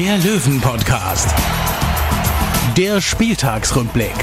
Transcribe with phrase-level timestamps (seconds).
[0.00, 1.28] der Löwen-Podcast.
[2.74, 4.14] Der Spieltagsrückblick.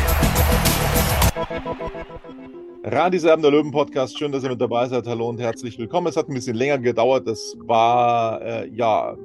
[2.84, 5.06] Radiserben der Löwen Podcast, schön, dass ihr mit dabei seid.
[5.06, 6.08] Hallo und herzlich willkommen.
[6.08, 7.28] Es hat ein bisschen länger gedauert.
[7.28, 9.16] Das war äh, ja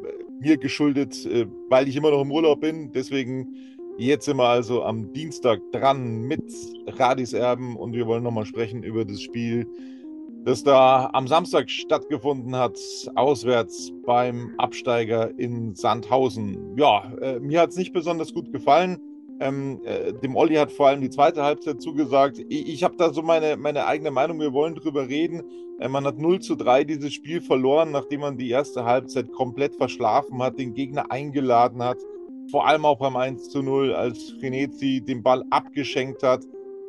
[0.40, 2.92] mir geschuldet, äh, weil ich immer noch im Urlaub bin.
[2.92, 3.48] Deswegen
[3.96, 6.44] jetzt sind wir also am Dienstag dran mit
[6.86, 9.66] Radis Erben und wir wollen nochmal sprechen über das Spiel,
[10.44, 12.78] das da am Samstag stattgefunden hat,
[13.14, 16.76] auswärts beim Absteiger in Sandhausen.
[16.76, 18.98] Ja, äh, mir hat es nicht besonders gut gefallen.
[19.40, 22.38] Ähm, äh, dem Olli hat vor allem die zweite Halbzeit zugesagt.
[22.48, 25.42] Ich, ich habe da so meine, meine eigene Meinung, wir wollen drüber reden.
[25.80, 29.74] Äh, man hat 0 zu 3 dieses Spiel verloren, nachdem man die erste Halbzeit komplett
[29.74, 31.98] verschlafen hat, den Gegner eingeladen hat.
[32.50, 36.44] Vor allem auch beim 1 zu 0, als Frenetzi den Ball abgeschenkt hat.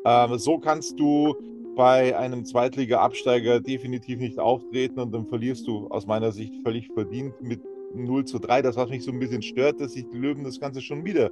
[0.06, 1.35] Ähm, so kannst du
[1.75, 7.33] bei einem Zweitliga-Absteiger definitiv nicht auftreten und dann verlierst du aus meiner Sicht völlig verdient
[7.41, 7.61] mit
[7.95, 8.61] 0 zu 3.
[8.61, 11.31] Das, was mich so ein bisschen stört, dass sich die Löwen das Ganze schon wieder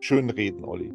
[0.00, 0.92] schönreden, Olli.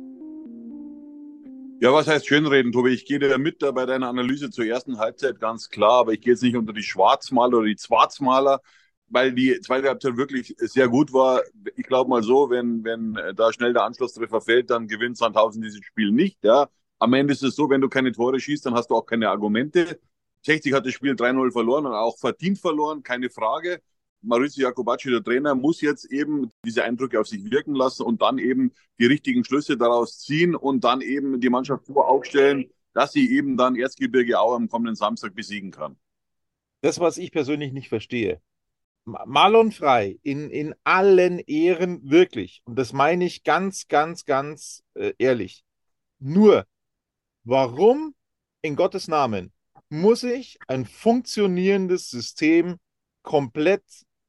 [1.82, 2.90] Ja, was heißt schönreden, Tobi?
[2.90, 6.22] Ich gehe dir mit da bei deiner Analyse zur ersten Halbzeit ganz klar, aber ich
[6.22, 8.62] gehe jetzt nicht unter die Schwarzmaler oder die Schwarzmaler,
[9.08, 11.42] weil die zweite Halbzeit wirklich sehr gut war.
[11.78, 15.84] Ich glaube mal so, wenn, wenn da schnell der Anschlusstreffer fällt, dann gewinnt Sandhausen dieses
[15.86, 16.44] Spiel nicht.
[16.44, 16.70] Ja.
[17.00, 19.30] Am Ende ist es so, wenn du keine Tore schießt, dann hast du auch keine
[19.30, 20.00] Argumente.
[20.42, 23.82] 60 hat das Spiel 3-0 verloren und auch verdient verloren, keine Frage.
[24.22, 28.38] Maurizio Jacobacci, der Trainer, muss jetzt eben diese Eindrücke auf sich wirken lassen und dann
[28.38, 33.34] eben die richtigen Schlüsse daraus ziehen und dann eben die Mannschaft so aufstellen, dass sie
[33.34, 35.96] eben dann Erzgebirge auch am kommenden Samstag besiegen kann.
[36.82, 38.42] Das, was ich persönlich nicht verstehe.
[39.06, 45.14] Marlon Frei in, in allen Ehren wirklich, und das meine ich ganz, ganz, ganz äh,
[45.18, 45.64] ehrlich.
[46.20, 46.66] Nur,
[47.50, 48.16] warum
[48.62, 49.52] in Gottes Namen
[49.90, 52.78] muss ich ein funktionierendes System
[53.24, 53.84] komplett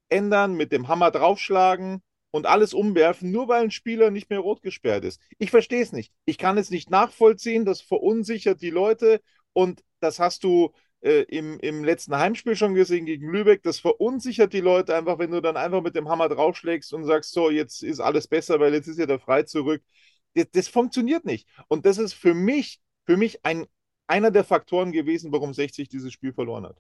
[0.09, 4.63] ändern, mit dem Hammer draufschlagen und alles umwerfen, nur weil ein Spieler nicht mehr rot
[4.63, 5.21] gesperrt ist.
[5.39, 6.13] Ich verstehe es nicht.
[6.25, 7.65] Ich kann es nicht nachvollziehen.
[7.65, 9.21] Das verunsichert die Leute
[9.53, 13.63] und das hast du äh, im, im letzten Heimspiel schon gesehen gegen Lübeck.
[13.63, 17.33] Das verunsichert die Leute einfach, wenn du dann einfach mit dem Hammer draufschlägst und sagst,
[17.33, 19.83] so, jetzt ist alles besser, weil jetzt ist ja der Frei zurück.
[20.35, 21.49] Das, das funktioniert nicht.
[21.69, 23.67] Und das ist für mich, für mich ein,
[24.07, 26.77] einer der Faktoren gewesen, warum 60 dieses Spiel verloren hat.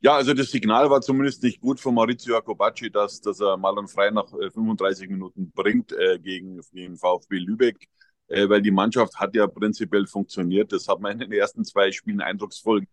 [0.00, 3.88] Ja, also das Signal war zumindest nicht gut von Maurizio Jacobacci, dass, dass er Marlon
[3.88, 7.88] Frei nach 35 Minuten bringt äh, gegen den VfB Lübeck,
[8.28, 10.70] äh, weil die Mannschaft hat ja prinzipiell funktioniert.
[10.70, 12.84] Das hat man in den ersten zwei Spielen eindrucksvoll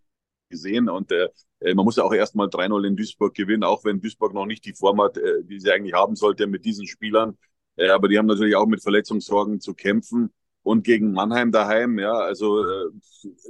[0.50, 1.30] gesehen und äh,
[1.74, 4.74] man muss ja auch erstmal 3-0 in Duisburg gewinnen, auch wenn Duisburg noch nicht die
[4.74, 7.38] Form hat, äh, die sie eigentlich haben sollte mit diesen Spielern.
[7.75, 10.34] Äh, aber die haben natürlich auch mit Verletzungssorgen zu kämpfen
[10.66, 12.00] und gegen Mannheim daheim.
[12.00, 12.90] Ja, also äh,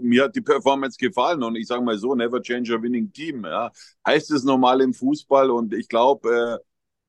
[0.02, 3.46] mir hat die Performance gefallen und ich sage mal so, never change a winning team.
[3.46, 3.72] Ja,
[4.06, 6.60] heißt es normal im Fußball und ich glaube,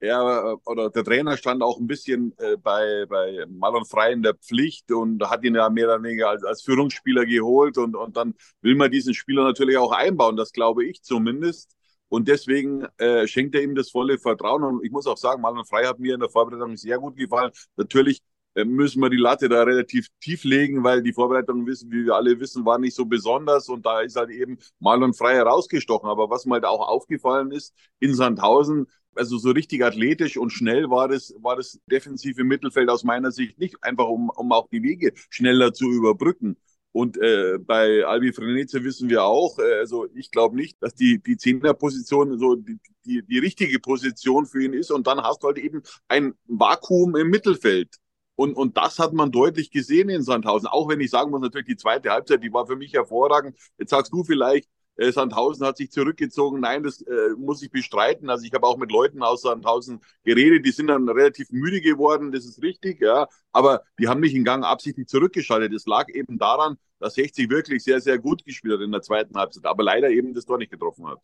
[0.00, 4.22] äh, er oder der Trainer stand auch ein bisschen äh, bei bei Marlon Frei in
[4.22, 8.16] der Pflicht und hat ihn ja mehr oder weniger als, als Führungsspieler geholt und und
[8.16, 10.36] dann will man diesen Spieler natürlich auch einbauen.
[10.36, 11.72] Das glaube ich zumindest.
[12.08, 14.62] Und deswegen äh, schenkt er ihm das volle Vertrauen.
[14.62, 17.50] Und ich muss auch sagen, Marlon Frei hat mir in der Vorbereitung sehr gut gefallen.
[17.76, 18.22] Natürlich äh,
[18.64, 22.38] müssen wir die Latte da relativ tief legen, weil die Vorbereitung, wissen, wie wir alle
[22.40, 26.08] wissen, war nicht so besonders und da ist halt eben Marlon Frei herausgestochen.
[26.08, 30.90] Aber was mir halt auch aufgefallen ist, in Sandhausen, also so richtig athletisch und schnell
[30.90, 34.82] war das, war das defensive Mittelfeld aus meiner Sicht nicht, einfach um, um auch die
[34.82, 36.56] Wege schneller zu überbrücken.
[36.92, 41.22] Und äh, bei Albi Frenetze wissen wir auch, äh, also ich glaube nicht, dass die,
[41.22, 44.90] die Zehnerposition so die, die, die richtige Position für ihn ist.
[44.90, 47.96] Und dann hast du halt eben ein Vakuum im Mittelfeld.
[48.36, 50.68] Und, und das hat man deutlich gesehen in Sandhausen.
[50.68, 53.56] Auch wenn ich sagen muss, natürlich die zweite Halbzeit, die war für mich hervorragend.
[53.78, 56.60] Jetzt sagst du vielleicht, äh, Sandhausen hat sich zurückgezogen.
[56.60, 58.30] Nein, das äh, muss ich bestreiten.
[58.30, 62.32] Also ich habe auch mit Leuten aus Sandhausen geredet, die sind dann relativ müde geworden,
[62.32, 63.28] das ist richtig, ja.
[63.52, 65.72] Aber die haben nicht in Gang absichtlich zurückgeschaltet.
[65.72, 69.36] Es lag eben daran, dass 60 wirklich sehr, sehr gut gespielt hat in der zweiten
[69.36, 71.20] Halbzeit, aber leider eben das Tor nicht getroffen hat.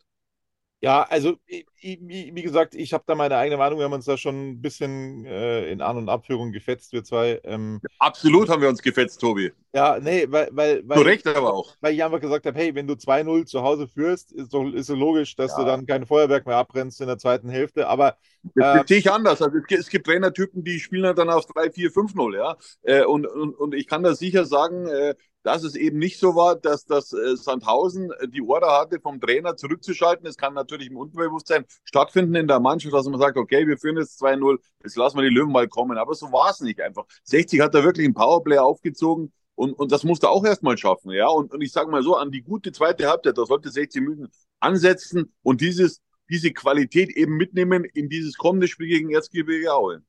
[0.82, 3.79] Ja, also wie gesagt, ich habe da meine eigene Meinung.
[3.79, 7.40] Wir haben uns da schon ein bisschen äh, in An- und Abführung gefetzt, wir zwei.
[7.44, 9.52] Ähm, Absolut haben wir uns gefetzt, Tobi.
[9.73, 11.76] Ja, nee, weil, weil, weil, Zu Recht aber auch.
[11.81, 14.87] Weil ich einfach gesagt habe, hey, wenn du 2-0 zu Hause führst, ist doch ist
[14.88, 15.58] so logisch, dass ja.
[15.58, 17.87] du dann kein Feuerwerk mehr abbrennst in der zweiten Hälfte.
[17.87, 18.17] Aber
[18.55, 19.40] das, das sehe ich anders.
[19.40, 22.56] Also es, es gibt Trainertypen, die spielen dann auf 3, 4, 5-0, ja.
[22.82, 26.35] Äh, und, und, und ich kann da sicher sagen, äh, dass es eben nicht so
[26.35, 30.27] war, dass das äh, Sandhausen äh, die Order hatte, vom Trainer zurückzuschalten.
[30.27, 33.97] Es kann natürlich im Unterbewusstsein stattfinden in der Mannschaft, dass man sagt, okay, wir führen
[33.97, 35.99] jetzt 2-0, jetzt lassen wir die Löwen mal kommen.
[35.99, 37.05] Aber so war es nicht einfach.
[37.25, 41.11] 60 hat da wirklich ein Powerplay aufgezogen und, und das musste auch erstmal schaffen.
[41.11, 44.03] Ja, und, und ich sage mal so, an die gute zweite Halbzeit, da sollte 60
[44.03, 44.29] Minuten
[44.61, 46.00] ansetzen und dieses,
[46.31, 50.03] diese Qualität eben mitnehmen in dieses kommende Spiel gegen Erzgebirge Aue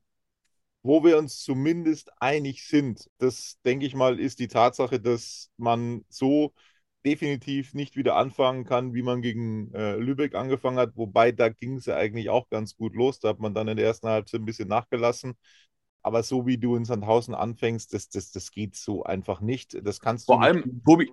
[0.84, 6.04] wo wir uns zumindest einig sind, das denke ich mal, ist die Tatsache, dass man
[6.10, 6.52] so
[7.06, 10.94] definitiv nicht wieder anfangen kann, wie man gegen äh, Lübeck angefangen hat.
[10.94, 13.18] Wobei da ging es ja eigentlich auch ganz gut los.
[13.18, 15.34] Da hat man dann in der ersten Halbzeit ein bisschen nachgelassen.
[16.02, 19.78] Aber so wie du in Sandhausen anfängst, das, das, das geht so einfach nicht.
[19.86, 20.34] Das kannst du.
[20.34, 21.10] Vor allem, Tobi,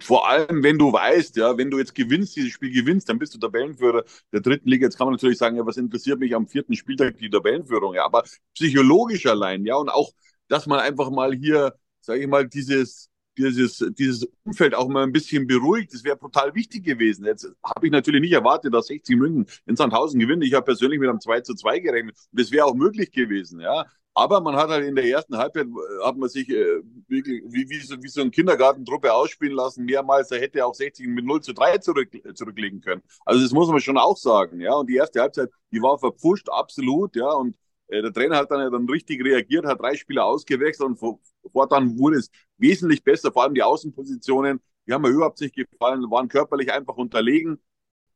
[0.00, 3.34] vor allem, wenn du weißt, ja, wenn du jetzt gewinnst, dieses Spiel gewinnst, dann bist
[3.34, 4.86] du Tabellenführer der dritten Liga.
[4.86, 7.94] Jetzt kann man natürlich sagen, ja, was interessiert mich am vierten Spieltag die Tabellenführung?
[7.94, 8.24] Ja, aber
[8.54, 10.12] psychologisch allein, ja, und auch,
[10.48, 15.12] dass man einfach mal hier, sage ich mal, dieses, dieses, dieses Umfeld auch mal ein
[15.12, 17.24] bisschen beruhigt, das wäre total wichtig gewesen.
[17.24, 20.44] Jetzt habe ich natürlich nicht erwartet, dass 60 München in Sandhausen gewinnt.
[20.44, 22.16] Ich habe persönlich mit einem 2 zu 2 gerechnet.
[22.32, 23.86] Das wäre auch möglich gewesen, ja.
[24.18, 27.70] Aber man hat halt in der ersten Halbzeit, äh, hat man sich äh, wie, wie,
[27.70, 31.40] wie, so, wie so ein Kindergartentruppe ausspielen lassen, mehrmals, da hätte auch 60 mit 0
[31.40, 33.00] zu 3 zurück, zurücklegen können.
[33.24, 34.74] Also das muss man schon auch sagen, ja.
[34.74, 37.30] Und die erste Halbzeit, die war verpfuscht, absolut, ja.
[37.30, 37.56] Und
[37.86, 41.20] äh, der Trainer hat dann, ja dann richtig reagiert, hat drei Spieler ausgewechselt und
[41.52, 46.10] fortan wurde es wesentlich besser, vor allem die Außenpositionen, die haben mir überhaupt nicht gefallen,
[46.10, 47.60] waren körperlich einfach unterlegen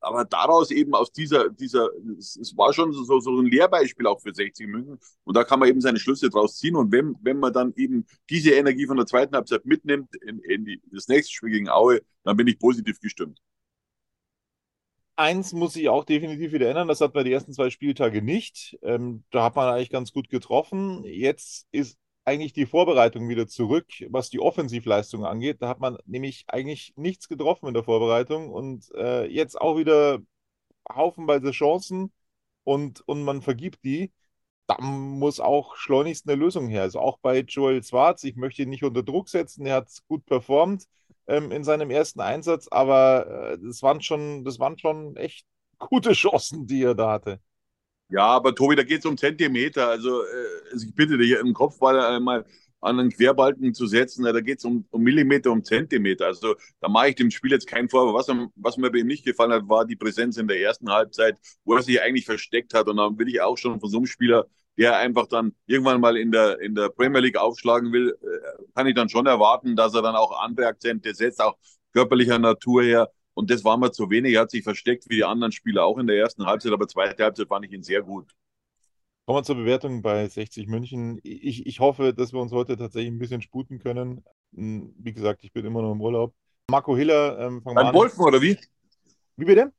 [0.03, 1.89] aber daraus eben aus dieser, dieser,
[2.19, 4.99] es, war schon so, so ein Lehrbeispiel auch für 60 München.
[5.25, 6.77] Und da kann man eben seine Schlüsse draus ziehen.
[6.77, 10.65] Und wenn, wenn man dann eben diese Energie von der zweiten Halbzeit mitnimmt in, in
[10.65, 13.41] die, das nächste Spiel gegen Aue, dann bin ich positiv gestimmt.
[15.15, 16.89] Eins muss sich auch definitiv wieder ändern.
[16.89, 18.79] Das hat man die ersten zwei Spieltage nicht.
[18.83, 21.05] Ähm, da hat man eigentlich ganz gut getroffen.
[21.05, 25.61] Jetzt ist eigentlich die Vorbereitung wieder zurück, was die Offensivleistung angeht.
[25.61, 30.21] Da hat man nämlich eigentlich nichts getroffen in der Vorbereitung und äh, jetzt auch wieder
[30.91, 32.13] haufenweise Chancen
[32.65, 34.13] und, und man vergibt die.
[34.67, 36.83] Da muss auch schleunigst eine Lösung her.
[36.83, 40.25] Also auch bei Joel Schwarz, ich möchte ihn nicht unter Druck setzen, er hat gut
[40.27, 40.87] performt
[41.27, 45.47] ähm, in seinem ersten Einsatz, aber äh, das, waren schon, das waren schon echt
[45.79, 47.41] gute Chancen, die er da hatte.
[48.13, 49.89] Ja, aber Tobi, da geht es um Zentimeter.
[49.89, 50.27] Also, äh,
[50.71, 52.45] also ich bitte dich, im Kopf mal einmal
[52.83, 56.27] an einen Querbalken zu setzen, da geht es um, um, Millimeter, um Zentimeter.
[56.27, 58.15] Also da mache ich dem Spiel jetzt keinen Vorwurf.
[58.15, 61.39] Was, was, mir bei ihm nicht gefallen hat, war die Präsenz in der ersten Halbzeit,
[61.65, 62.89] wo er sich eigentlich versteckt hat.
[62.89, 66.17] Und dann will ich auch schon von so einem Spieler, der einfach dann irgendwann mal
[66.17, 69.95] in der, in der Premier League aufschlagen will, äh, kann ich dann schon erwarten, dass
[69.95, 71.57] er dann auch andere Akzente setzt, auch
[71.93, 73.11] körperlicher Natur her.
[73.35, 74.35] Und das war mir zu wenig.
[74.35, 77.23] Er hat sich versteckt wie die anderen Spieler auch in der ersten Halbzeit, aber zweite
[77.23, 78.35] Halbzeit fand ich ihn sehr gut.
[79.25, 81.21] Kommen wir zur Bewertung bei 60 München.
[81.23, 84.25] Ich, ich hoffe, dass wir uns heute tatsächlich ein bisschen sputen können.
[84.55, 86.35] Hm, wie gesagt, ich bin immer noch im Urlaub.
[86.71, 87.95] Marco Hiller, ähm, Beim an.
[87.95, 88.59] Golfen oder wie?
[89.37, 89.73] Wie bitte?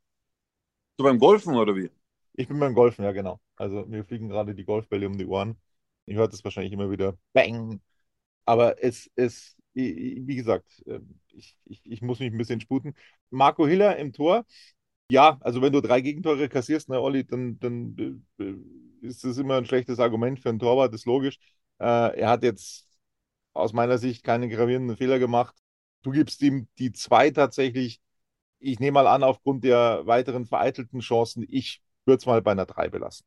[0.98, 1.90] Du beim Golfen oder wie?
[2.34, 3.40] Ich bin beim Golfen, ja, genau.
[3.56, 5.58] Also mir fliegen gerade die Golfbälle um die Ohren.
[6.06, 7.18] Ihr hört es wahrscheinlich immer wieder.
[7.34, 7.82] Bang!
[8.46, 12.94] Aber es, es wie gesagt, ähm, ich, ich, ich muss mich ein bisschen sputen.
[13.30, 14.46] Marco Hiller im Tor.
[15.12, 18.54] Ja, also wenn du drei Gegentore kassierst, ne, Olli, dann, dann äh,
[19.02, 21.38] ist das immer ein schlechtes Argument für einen Torwart, das ist logisch.
[21.80, 22.88] Äh, er hat jetzt
[23.54, 25.56] aus meiner Sicht keine gravierenden Fehler gemacht.
[26.04, 28.02] Du gibst ihm die zwei tatsächlich,
[28.60, 32.66] ich nehme mal an, aufgrund der weiteren vereitelten Chancen, ich würde es mal bei einer
[32.66, 33.26] drei belassen.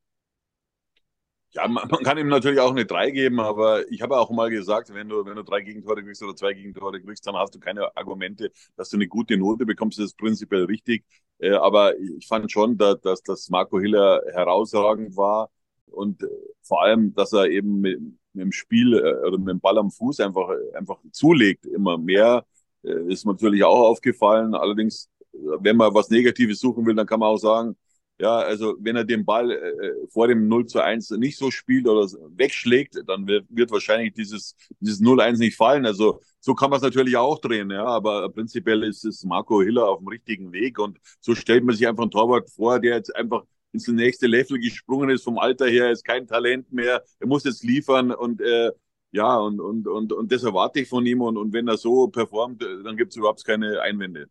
[1.56, 4.50] Ja, man, man, kann ihm natürlich auch eine 3 geben, aber ich habe auch mal
[4.50, 7.58] gesagt, wenn du, wenn du drei Gegentore kriegst oder zwei Gegentore kriegst, dann hast du
[7.58, 9.98] keine Argumente, dass du eine gute Note bekommst.
[9.98, 11.04] Das ist prinzipiell richtig.
[11.38, 15.50] Äh, aber ich fand schon, dass, dass, dass Marco Hiller herausragend war
[15.86, 16.26] und äh,
[16.62, 19.90] vor allem, dass er eben mit, mit dem Spiel äh, oder mit dem Ball am
[19.90, 22.44] Fuß einfach, einfach zulegt, immer mehr.
[22.82, 24.54] Äh, ist natürlich auch aufgefallen.
[24.54, 27.76] Allerdings, wenn man was Negatives suchen will, dann kann man auch sagen,
[28.18, 31.86] ja, also wenn er den Ball äh, vor dem 0 zu 1 nicht so spielt
[31.86, 35.84] oder wegschlägt, dann wird, wird wahrscheinlich dieses, dieses 0-1 nicht fallen.
[35.84, 39.88] Also so kann man es natürlich auch drehen, ja, aber prinzipiell ist es Marco Hiller
[39.88, 43.14] auf dem richtigen Weg und so stellt man sich einfach einen Torwart vor, der jetzt
[43.14, 47.44] einfach ins nächste Level gesprungen ist, vom Alter her, ist kein Talent mehr, er muss
[47.44, 48.70] jetzt liefern und äh,
[49.12, 52.08] ja, und, und, und, und das erwarte ich von ihm und, und wenn er so
[52.08, 54.28] performt, dann gibt es überhaupt keine Einwände.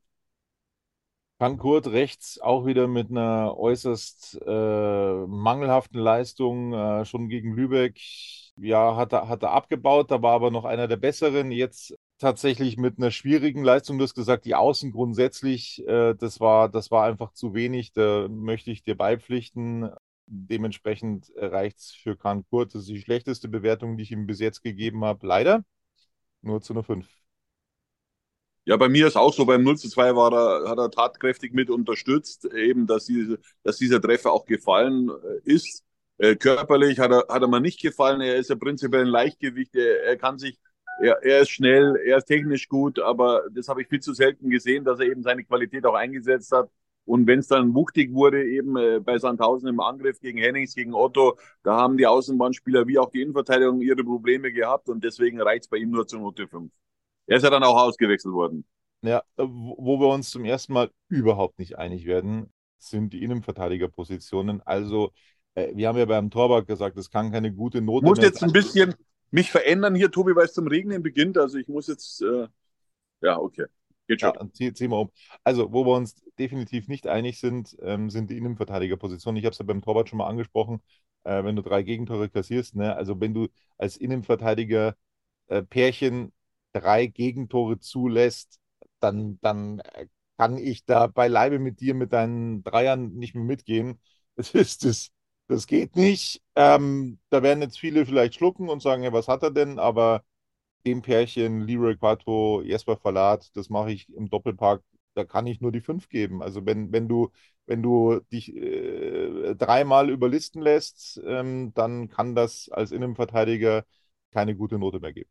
[1.38, 8.00] Frankfurt rechts auch wieder mit einer äußerst äh, mangelhaften Leistung, äh, schon gegen Lübeck.
[8.58, 11.52] Ja, hat er, hat er abgebaut, da war aber noch einer der besseren.
[11.52, 13.98] Jetzt tatsächlich mit einer schwierigen Leistung.
[13.98, 17.92] Du hast gesagt, die Außen grundsätzlich, äh, das war, das war einfach zu wenig.
[17.92, 19.90] Da möchte ich dir beipflichten.
[20.28, 22.74] Dementsprechend reicht es für Kahn Kurt.
[22.74, 25.28] Das ist die schlechteste Bewertung, die ich ihm bis jetzt gegeben habe.
[25.28, 25.66] Leider
[26.42, 27.08] nur zu einer 5.
[28.68, 31.54] Ja, bei mir ist auch so, beim 0 zu 2 war er, hat er tatkräftig
[31.54, 35.84] mit unterstützt, eben, dass, diese, dass dieser Treffer auch gefallen äh, ist.
[36.18, 38.22] Äh, körperlich hat er, hat er mir nicht gefallen.
[38.22, 39.76] Er ist ja prinzipiell ein Leichtgewicht.
[39.76, 40.58] Er, er kann sich,
[41.00, 44.50] er, er ist schnell, er ist technisch gut, aber das habe ich viel zu selten
[44.50, 46.70] gesehen, dass er eben seine Qualität auch eingesetzt hat.
[47.06, 50.96] Und wenn es dann wuchtig wurde, eben äh, bei Sandhausen im Angriff gegen Hennings, gegen
[50.96, 55.66] Otto, da haben die Außenbahnspieler wie auch die Innenverteidigung ihre Probleme gehabt und deswegen reicht
[55.66, 56.72] es bei ihm nur zur Note 5.
[57.28, 58.66] Er ist ja dann auch ausgewechselt worden.
[59.02, 64.62] Ja, wo wir uns zum ersten Mal überhaupt nicht einig werden, sind die Innenverteidigerpositionen.
[64.64, 65.12] Also,
[65.54, 68.44] äh, wir haben ja beim Torwart gesagt, es kann keine gute Note Ich muss jetzt
[68.44, 68.96] ein bisschen
[69.32, 71.38] mich verändern hier, Tobi, weil es zum Regnen beginnt.
[71.38, 72.48] Also, ich muss jetzt, äh,
[73.22, 73.66] ja, okay.
[74.08, 74.34] Geht schon.
[74.34, 75.12] Ja, zieh, zieh mal um.
[75.44, 79.38] Also, wo wir uns definitiv nicht einig sind, ähm, sind die Innenverteidigerpositionen.
[79.38, 80.82] Ich habe es ja beim Torwart schon mal angesprochen.
[81.24, 82.96] Äh, wenn du drei Gegentore kassierst, ne?
[82.96, 84.96] also wenn du als Innenverteidiger
[85.48, 86.32] äh, Pärchen
[86.76, 88.60] drei Gegentore zulässt,
[89.00, 89.82] dann, dann
[90.38, 94.00] kann ich da beileibe mit dir mit deinen Dreiern nicht mehr mitgehen.
[94.38, 95.12] Das ist das,
[95.48, 96.42] das geht nicht.
[96.56, 99.80] Ähm, da werden jetzt viele vielleicht schlucken und sagen, ja, was hat er denn?
[99.80, 100.24] Aber
[100.86, 104.84] dem Pärchen, Leroy Quattro, Jesper Verlat, das mache ich im Doppelpark,
[105.16, 106.42] da kann ich nur die fünf geben.
[106.44, 107.32] Also wenn, wenn du,
[107.66, 113.86] wenn du dich äh, dreimal überlisten lässt, ähm, dann kann das als Innenverteidiger
[114.32, 115.30] keine gute Note mehr geben.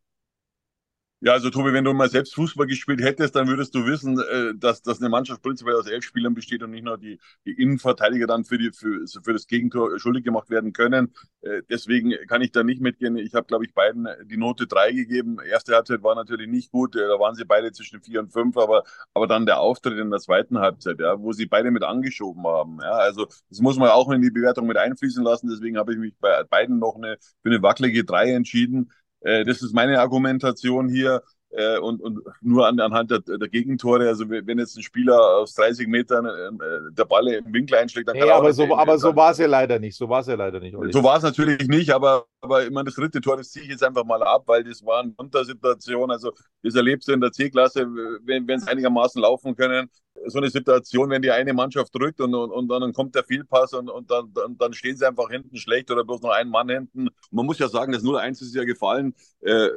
[1.26, 4.52] Ja, also Tobi, wenn du mal selbst Fußball gespielt hättest, dann würdest du wissen, äh,
[4.54, 8.26] dass, dass eine Mannschaft prinzipiell aus elf Spielern besteht und nicht nur die, die Innenverteidiger
[8.26, 11.14] dann für, die, für, für das Gegentor schuldig gemacht werden können.
[11.40, 13.16] Äh, deswegen kann ich da nicht mitgehen.
[13.16, 15.38] Ich habe, glaube ich, beiden die Note drei gegeben.
[15.40, 18.58] Erste Halbzeit war natürlich nicht gut, äh, da waren sie beide zwischen vier und fünf,
[18.58, 18.82] aber,
[19.14, 22.80] aber dann der Auftritt in der zweiten Halbzeit, ja, wo sie beide mit angeschoben haben.
[22.82, 25.48] Ja, also das muss man auch in die Bewertung mit einfließen lassen.
[25.48, 28.90] Deswegen habe ich mich bei beiden noch eine, für eine wackelige drei entschieden.
[29.24, 31.22] Äh, das ist meine Argumentation hier.
[31.56, 35.54] Äh, und, und nur an, anhand der, der Gegentore, also wenn jetzt ein Spieler aus
[35.54, 39.14] 30 Metern äh, der Ball im Winkel einschlägt, dann kann hey, aber so, aber so
[39.14, 39.96] war es ja leider nicht.
[39.96, 40.74] So war es ja leider nicht.
[40.74, 40.92] Olli.
[40.92, 43.70] So war es natürlich nicht, aber, aber ich meine, das dritte Tor, das ziehe ich
[43.70, 46.10] jetzt einfach mal ab, weil das war eine Untersituation.
[46.10, 46.32] Also
[46.64, 49.88] das erlebst du in der C-Klasse, wenn es einigermaßen laufen können,
[50.26, 53.72] so eine Situation, wenn die eine Mannschaft drückt und, und, und dann kommt der Fehlpass
[53.72, 56.68] und, und dann, dann, dann stehen sie einfach hinten schlecht oder bloß noch ein Mann
[56.68, 57.08] hinten.
[57.30, 59.14] Man muss ja sagen, das 0-1 ist ja gefallen.
[59.40, 59.68] Äh,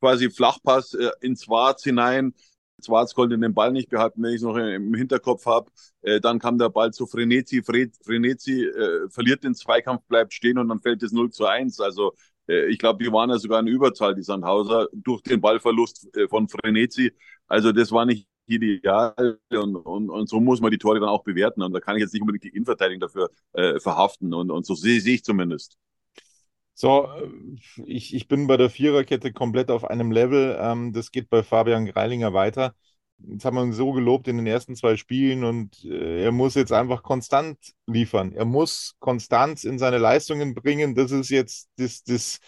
[0.00, 2.34] quasi Flachpass äh, ins Schwarz hinein.
[2.84, 5.70] Schwarz konnte den Ball nicht behalten, wenn ich es noch im Hinterkopf habe.
[6.02, 7.62] Äh, dann kam der Ball zu Frenetzi.
[7.62, 11.80] Frenetzi äh, verliert den Zweikampf, bleibt stehen und dann fällt es 0 zu 1.
[11.80, 12.14] Also
[12.48, 16.28] äh, ich glaube, die waren ja sogar in Überzahl, die Sandhauser, durch den Ballverlust äh,
[16.28, 17.12] von Frenetzi.
[17.46, 21.24] Also das war nicht ideal und, und, und so muss man die Tore dann auch
[21.24, 21.62] bewerten.
[21.62, 24.34] Und da kann ich jetzt nicht unbedingt die Innenverteidigung dafür äh, verhaften.
[24.34, 25.78] Und, und so sehe seh ich zumindest.
[26.74, 27.28] So, äh,
[27.86, 30.56] ich, ich bin bei der Viererkette komplett auf einem Level.
[30.60, 32.74] Ähm, das geht bei Fabian Greilinger weiter.
[33.18, 36.54] Jetzt haben wir ihn so gelobt in den ersten zwei Spielen und äh, er muss
[36.54, 38.32] jetzt einfach konstant liefern.
[38.32, 40.94] Er muss Konstanz in seine Leistungen bringen.
[40.94, 42.38] Das ist jetzt das, das,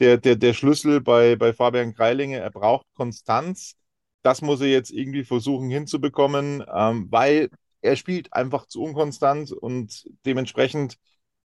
[0.00, 2.38] der, der, der Schlüssel bei, bei Fabian Greilinger.
[2.38, 3.76] Er braucht Konstanz
[4.26, 7.48] das muss er jetzt irgendwie versuchen hinzubekommen, ähm, weil
[7.80, 10.98] er spielt einfach zu unkonstant und dementsprechend,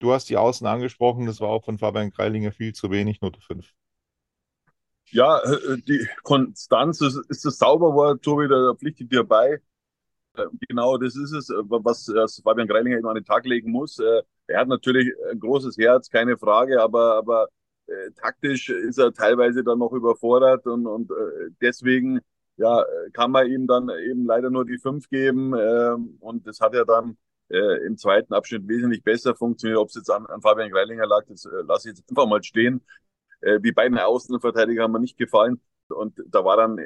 [0.01, 3.41] du hast die Außen angesprochen, das war auch von Fabian Kreilinger viel zu wenig, Note
[3.41, 3.71] 5.
[5.13, 9.61] Ja, äh, die Konstanz ist, ist das Zauberwort, Tobi, da pflichtet dir bei.
[10.37, 14.01] Äh, genau, das ist es, was Fabian Greilinger immer an den Tag legen muss.
[14.01, 17.47] Äh, er hat natürlich ein großes Herz, keine Frage, aber, aber
[17.87, 22.21] äh, taktisch ist er teilweise dann noch überfordert und, und äh, deswegen
[22.57, 25.55] ja, kann man ihm dann eben leider nur die fünf geben.
[25.55, 27.17] Ähm, und das hat ja dann
[27.51, 29.79] äh, im zweiten Abschnitt wesentlich besser funktioniert.
[29.79, 32.43] Ob es jetzt an, an Fabian Greilinger lag, das äh, lasse ich jetzt einfach mal
[32.43, 32.83] stehen.
[33.41, 35.61] Äh, die beiden Außenverteidiger haben mir nicht gefallen.
[35.89, 36.79] Und da war dann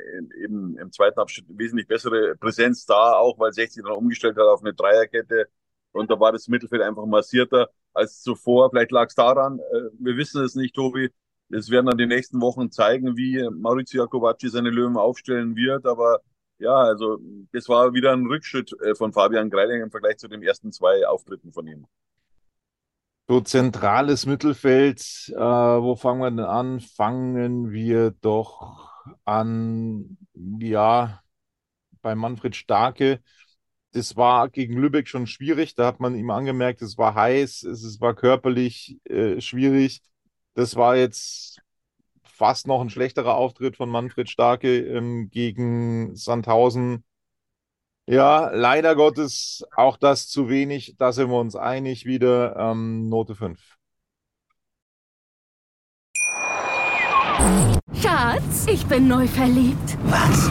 [0.43, 4.63] eben im zweiten Abschnitt wesentlich bessere Präsenz da, auch weil 60 dann umgestellt hat auf
[4.63, 5.49] eine Dreierkette.
[5.93, 8.71] Und da war das Mittelfeld einfach massierter als zuvor.
[8.71, 11.11] Vielleicht lag es daran, äh, wir wissen es nicht, Tobi.
[11.50, 15.87] Es werden dann die nächsten Wochen zeigen, wie Maurizio Jacobacci seine Löwen aufstellen wird.
[15.87, 16.21] Aber
[16.59, 17.19] ja, also
[17.52, 21.07] das war wieder ein Rückschritt äh, von Fabian Greiling im Vergleich zu den ersten zwei
[21.07, 21.87] Auftritten von ihm.
[23.28, 25.00] So zentrales Mittelfeld,
[25.35, 26.81] äh, wo fangen wir denn an?
[26.81, 28.90] Fangen wir doch
[29.25, 31.21] an, ja,
[32.02, 33.21] bei Manfred Starke.
[33.93, 35.75] das war gegen Lübeck schon schwierig.
[35.75, 40.02] Da hat man ihm angemerkt, es war heiß, es war körperlich äh, schwierig.
[40.59, 41.61] Das war jetzt
[42.25, 47.05] fast noch ein schlechterer Auftritt von Manfred Starke ähm, gegen Sandhausen.
[48.07, 50.97] Ja, leider Gottes auch das zu wenig.
[50.99, 52.57] Da sind wir uns einig wieder.
[52.57, 53.77] Ähm, Note 5.
[58.03, 59.97] Schatz, ich bin neu verliebt.
[60.07, 60.50] Was?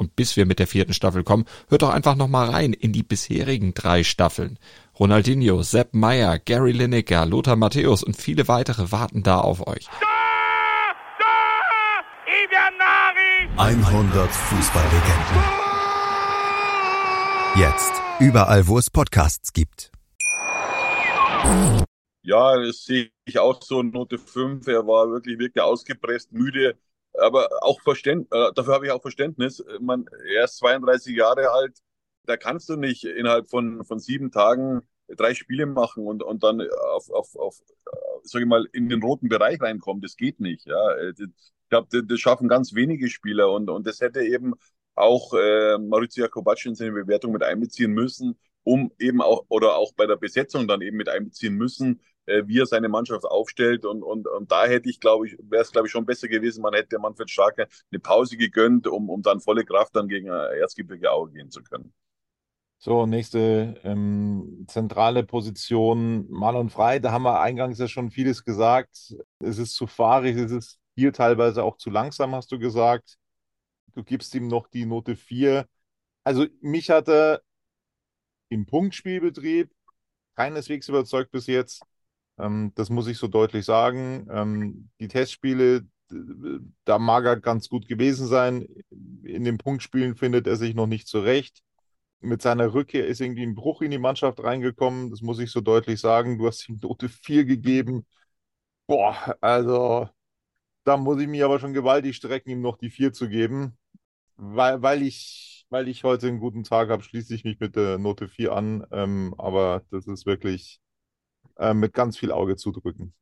[0.00, 2.90] Und bis wir mit der vierten Staffel kommen, hört doch einfach noch mal rein in
[2.90, 4.58] die bisherigen drei Staffeln.
[4.98, 9.86] Ronaldinho, Sepp Meyer, Gary Lineker, Lothar Matthäus und viele weitere warten da auf euch.
[13.58, 15.42] 100 Fußballlegenden.
[17.56, 19.92] Jetzt überall, wo es Podcasts gibt.
[22.22, 23.82] Ja, das sehe ich auch so.
[23.82, 24.66] Note 5.
[24.66, 26.78] Er war wirklich, wirklich ausgepresst, müde.
[27.18, 29.64] Aber auch Verständ, äh, dafür habe ich auch Verständnis.
[29.80, 31.78] Man, er ist 32 Jahre alt.
[32.24, 34.82] Da kannst du nicht innerhalb von, von sieben Tagen
[35.16, 36.60] drei Spiele machen und, und dann
[36.94, 37.60] auf, auf, auf,
[38.22, 40.02] sag ich mal, in den roten Bereich reinkommen.
[40.02, 40.66] Das geht nicht.
[40.66, 40.96] Ja.
[41.08, 41.26] Ich
[41.68, 44.54] glaube, das schaffen ganz wenige Spieler und, und das hätte eben
[44.94, 49.92] auch äh, Maurizio Jacobacci in seine Bewertung mit einbeziehen müssen, um eben auch oder auch
[49.94, 52.00] bei der Besetzung dann eben mit einbeziehen müssen,
[52.30, 53.84] äh, wie er seine Mannschaft aufstellt.
[53.84, 56.62] Und, und, und da hätte ich, glaube ich, wäre es, glaube ich, schon besser gewesen,
[56.62, 60.58] man hätte Manfred Starke eine Pause gegönnt, um, um dann volle Kraft dann gegen äh,
[60.58, 61.92] Erzgebirge Aue gehen zu können.
[62.78, 66.98] So, nächste ähm, zentrale Position, Marlon Frei.
[66.98, 69.14] Da haben wir eingangs ja schon vieles gesagt.
[69.38, 73.18] Es ist zu fahrig, es ist hier teilweise auch zu langsam, hast du gesagt
[73.94, 75.68] du gibst ihm noch die Note 4.
[76.24, 77.42] Also mich hat er
[78.48, 79.70] im Punktspielbetrieb
[80.36, 81.82] keineswegs überzeugt bis jetzt.
[82.40, 84.26] Ähm, das muss ich so deutlich sagen.
[84.30, 85.86] Ähm, die Testspiele,
[86.84, 88.66] da mag er ganz gut gewesen sein.
[89.24, 91.62] In den Punktspielen findet er sich noch nicht zurecht.
[92.20, 95.10] Mit seiner Rückkehr ist irgendwie ein Bruch in die Mannschaft reingekommen.
[95.10, 96.38] Das muss ich so deutlich sagen.
[96.38, 98.06] Du hast ihm Note 4 gegeben.
[98.86, 100.08] Boah, also
[100.84, 103.78] da muss ich mich aber schon gewaltig strecken, ihm noch die 4 zu geben.
[104.36, 107.98] Weil, weil, ich, weil ich heute einen guten Tag habe, schließe ich mich mit der
[107.98, 108.86] Note 4 an.
[108.92, 110.80] Ähm, aber das ist wirklich
[111.60, 113.14] äh, mit ganz viel Auge zudrücken.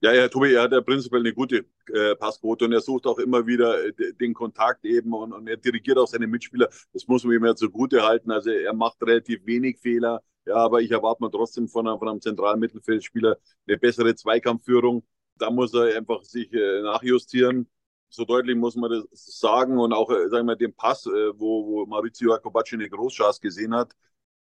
[0.00, 3.18] Ja, ja, Tobi, er hat ja prinzipiell eine gute äh, Passquote und er sucht auch
[3.18, 6.68] immer wieder äh, den Kontakt eben und, und, er dirigiert auch seine Mitspieler.
[6.92, 8.32] Das muss man ihm ja zugute halten.
[8.32, 10.22] Also er macht relativ wenig Fehler.
[10.44, 13.36] Ja, aber ich erwarte mal trotzdem von einem, von einem zentralen Mittelfeldspieler
[13.68, 15.04] eine bessere Zweikampfführung.
[15.36, 17.68] Da muss er einfach sich äh, nachjustieren
[18.12, 21.66] so deutlich muss man das sagen und auch, äh, sagen wir, den Pass, äh, wo,
[21.66, 23.92] wo Maurizio Jacobacci eine Großchance gesehen hat,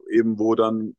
[0.08, 0.94] eben wo dann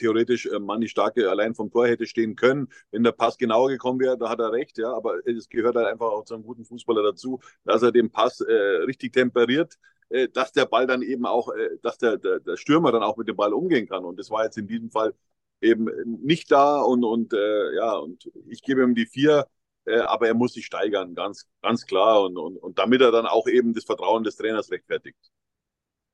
[0.00, 2.68] theoretisch äh, Manni Starke allein vom Tor hätte stehen können.
[2.90, 5.86] Wenn der Pass genauer gekommen wäre, da hat er recht, ja, aber es gehört halt
[5.86, 9.78] einfach auch zu einem guten Fußballer dazu, dass er den Pass äh, richtig temperiert,
[10.10, 13.16] äh, dass der Ball dann eben auch, äh, dass der, der, der Stürmer dann auch
[13.16, 14.04] mit dem Ball umgehen kann.
[14.04, 15.14] Und das war jetzt in diesem Fall
[15.60, 19.46] eben nicht da und, und äh, ja, und ich gebe ihm die vier
[19.86, 22.22] äh, aber er muss sich steigern, ganz, ganz klar.
[22.22, 25.18] Und, und, und damit er dann auch eben das Vertrauen des Trainers rechtfertigt.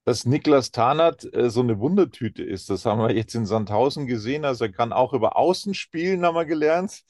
[0.07, 4.45] Dass Niklas Tarnert äh, so eine Wundertüte ist, das haben wir jetzt in Sandhausen gesehen.
[4.47, 7.05] Also er kann auch über Außen spielen, haben wir gelernt.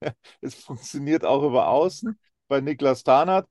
[0.40, 3.48] es funktioniert auch über Außen bei Niklas Tarnert.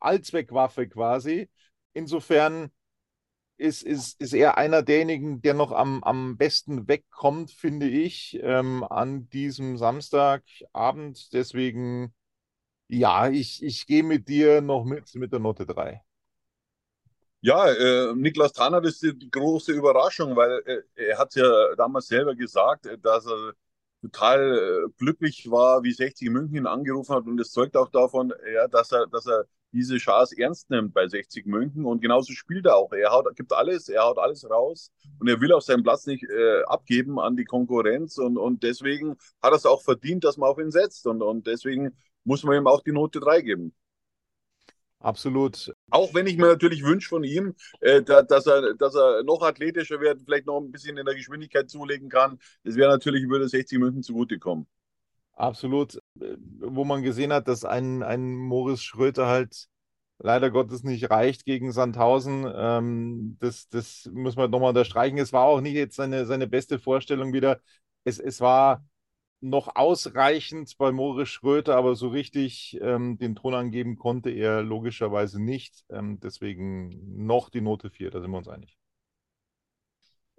[0.00, 1.50] Allzweckwaffe quasi.
[1.92, 2.70] Insofern
[3.58, 8.84] ist, ist, ist er einer derjenigen, der noch am, am besten wegkommt, finde ich, ähm,
[8.84, 11.32] an diesem Samstagabend.
[11.34, 12.14] Deswegen,
[12.88, 16.02] ja, ich, ich gehe mit dir noch mit, mit der Note 3.
[17.40, 22.34] Ja, äh, Niklas Tanner ist die große Überraschung, weil äh, er hat ja damals selber
[22.34, 23.52] gesagt, äh, dass er
[24.02, 28.32] total äh, glücklich war, wie 60 München ihn angerufen hat und es zeugt auch davon,
[28.52, 32.66] ja, dass er, dass er diese Chance ernst nimmt bei 60 München und genauso spielt
[32.66, 32.92] er auch.
[32.92, 36.24] Er haut, gibt alles, er haut alles raus und er will auch seinen Platz nicht
[36.24, 40.48] äh, abgeben an die Konkurrenz und, und deswegen hat er es auch verdient, dass man
[40.50, 43.74] auf ihn setzt und, und deswegen muss man ihm auch die Note 3 geben.
[45.00, 45.72] Absolut.
[45.90, 49.42] Auch wenn ich mir natürlich wünsche von ihm, äh, da, dass, er, dass er noch
[49.42, 52.38] athletischer wird, vielleicht noch ein bisschen in der Geschwindigkeit zulegen kann.
[52.64, 54.66] Das wäre natürlich, würde 60 München zugutekommen.
[55.32, 56.00] Absolut.
[56.14, 59.68] Wo man gesehen hat, dass ein, ein Moritz Schröter halt
[60.18, 62.44] leider Gottes nicht reicht gegen Sandhausen.
[62.54, 65.18] Ähm, das, das muss man nochmal unterstreichen.
[65.18, 67.60] Es war auch nicht jetzt seine, seine beste Vorstellung wieder.
[68.04, 68.84] es, es war
[69.40, 75.42] noch ausreichend bei Moritz Schröter, aber so richtig ähm, den Ton angeben konnte er logischerweise
[75.42, 75.84] nicht.
[75.90, 78.76] Ähm, deswegen noch die Note 4, da sind wir uns einig.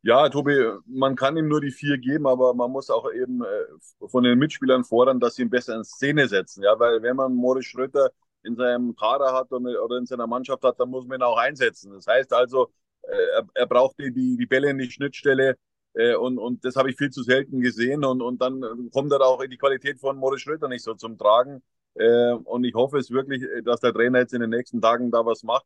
[0.01, 4.07] Ja, Tobi, man kann ihm nur die vier geben, aber man muss auch eben äh,
[4.07, 6.63] von den Mitspielern fordern, dass sie ihn besser in Szene setzen.
[6.63, 8.09] Ja, weil wenn man Moritz Schröter
[8.43, 11.91] in seinem Kader hat oder in seiner Mannschaft hat, dann muss man ihn auch einsetzen.
[11.91, 15.57] Das heißt also, äh, er, er braucht die, die, die Bälle in die Schnittstelle
[15.99, 19.21] äh, und, und das habe ich viel zu selten gesehen und, und dann kommt er
[19.21, 21.61] auch die Qualität von Moritz Schröter nicht so zum Tragen.
[21.95, 25.43] Und ich hoffe es wirklich, dass der Trainer jetzt in den nächsten Tagen da was
[25.43, 25.65] macht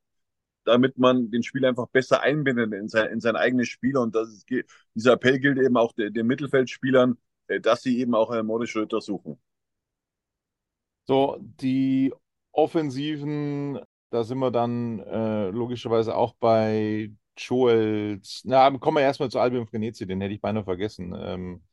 [0.66, 3.98] damit man den Spieler einfach besser einbindet in sein, in sein eigenes Spiel.
[3.98, 4.48] Und das ist,
[4.96, 7.18] dieser Appell gilt eben auch den, den Mittelfeldspielern,
[7.48, 9.40] äh, dass sie eben auch einen Morris Schröter suchen.
[11.06, 12.14] So, die
[12.52, 18.42] Offensiven, da sind wir dann äh, logischerweise auch bei Joels.
[18.46, 21.14] Na, kommen wir erstmal zu Albion Frenetzi, den hätte ich beinahe vergessen.
[21.18, 21.64] Ähm,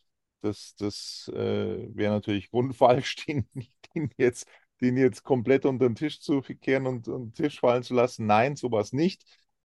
[0.43, 3.47] das das äh, wäre natürlich grundfalsch, den,
[3.95, 4.49] den jetzt
[4.81, 8.27] den jetzt komplett unter den Tisch zu kehren und, und den Tisch fallen zu lassen.
[8.27, 9.23] Nein, sowas nicht.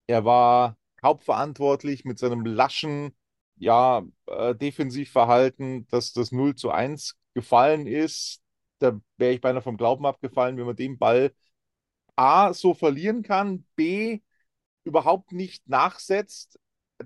[0.07, 3.15] Er war hauptverantwortlich mit seinem laschen,
[3.55, 8.41] ja, äh, Defensivverhalten, dass das 0 zu 1 gefallen ist.
[8.79, 11.33] Da wäre ich beinahe vom Glauben abgefallen, wenn man den Ball
[12.15, 14.19] A so verlieren kann, B
[14.89, 16.59] überhaupt nicht nachsetzt.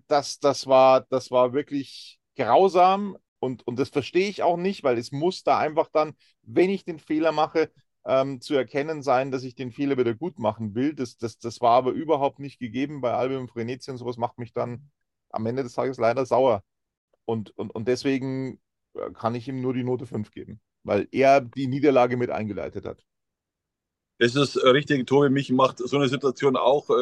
[0.07, 4.97] Das, das, war, das war wirklich grausam und, und das verstehe ich auch nicht, weil
[4.97, 7.71] es muss da einfach dann, wenn ich den Fehler mache,
[8.05, 10.93] ähm, zu erkennen sein, dass ich den Fehler wieder gut machen will.
[10.93, 14.53] Das, das, das war aber überhaupt nicht gegeben bei Albion Frenetzi und sowas macht mich
[14.53, 14.89] dann
[15.29, 16.63] am Ende des Tages leider sauer.
[17.25, 18.59] Und, und, und deswegen
[18.95, 22.85] äh, kann ich ihm nur die Note 5 geben, weil er die Niederlage mit eingeleitet
[22.85, 23.05] hat.
[24.23, 25.29] Das ist richtig, Tobi.
[25.29, 26.93] Mich macht so eine Situation auch, äh,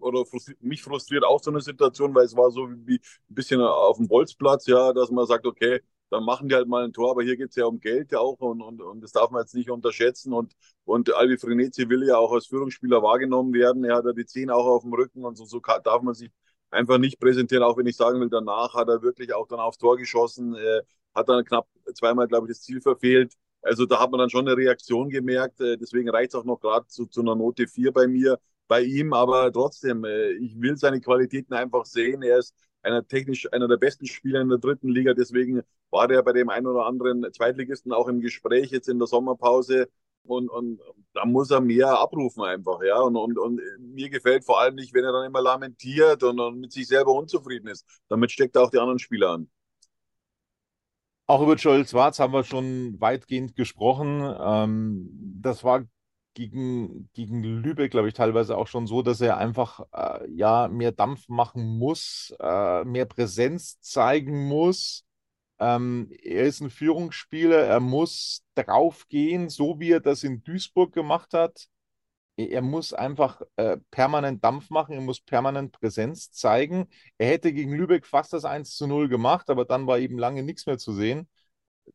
[0.00, 3.62] oder frustriert, mich frustriert auch so eine Situation, weil es war so wie ein bisschen
[3.62, 7.10] auf dem Bolzplatz, ja, dass man sagt, okay, dann machen die halt mal ein Tor,
[7.12, 9.40] aber hier geht es ja um Geld ja auch und, und, und das darf man
[9.42, 10.34] jetzt nicht unterschätzen.
[10.34, 10.52] Und,
[10.84, 13.84] und Albi Frenetzi will ja auch als Führungsspieler wahrgenommen werden.
[13.84, 16.30] Er hat ja die Zehn auch auf dem Rücken und so, so darf man sich
[16.70, 19.78] einfach nicht präsentieren, auch wenn ich sagen will, danach hat er wirklich auch dann aufs
[19.78, 20.82] Tor geschossen, äh,
[21.14, 23.32] hat dann knapp zweimal, glaube ich, das Ziel verfehlt.
[23.62, 25.60] Also da hat man dann schon eine Reaktion gemerkt.
[25.60, 28.82] Äh, deswegen reicht es auch noch gerade zu, zu einer Note 4 bei mir, bei
[28.82, 29.12] ihm.
[29.12, 32.22] Aber trotzdem, äh, ich will seine Qualitäten einfach sehen.
[32.22, 35.14] Er ist einer technisch einer der besten Spieler in der dritten Liga.
[35.14, 39.08] Deswegen war der bei dem einen oder anderen Zweitligisten auch im Gespräch jetzt in der
[39.08, 39.88] Sommerpause.
[40.24, 40.80] Und, und
[41.14, 43.00] da muss er mehr abrufen einfach, ja.
[43.00, 46.60] Und, und, und mir gefällt vor allem nicht, wenn er dann immer lamentiert und, und
[46.60, 47.86] mit sich selber unzufrieden ist.
[48.08, 49.50] Damit steckt er auch die anderen Spieler an.
[51.30, 54.22] Auch über Joel Schwarz haben wir schon weitgehend gesprochen.
[54.40, 55.10] Ähm,
[55.42, 55.84] das war
[56.32, 60.90] gegen, gegen Lübeck, glaube ich, teilweise auch schon so, dass er einfach äh, ja mehr
[60.92, 65.04] Dampf machen muss, äh, mehr Präsenz zeigen muss.
[65.58, 71.34] Ähm, er ist ein Führungsspieler, er muss draufgehen, so wie er das in Duisburg gemacht
[71.34, 71.68] hat.
[72.38, 76.88] Er muss einfach äh, permanent Dampf machen, er muss permanent Präsenz zeigen.
[77.18, 80.42] Er hätte gegen Lübeck fast das 1 zu 0 gemacht, aber dann war eben lange
[80.42, 81.28] nichts mehr zu sehen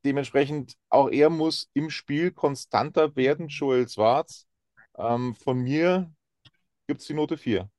[0.05, 4.47] dementsprechend auch er muss im Spiel konstanter werden, Joel Schwarz.
[4.97, 6.11] Ähm, von mir
[6.87, 7.69] gibt es die Note 4.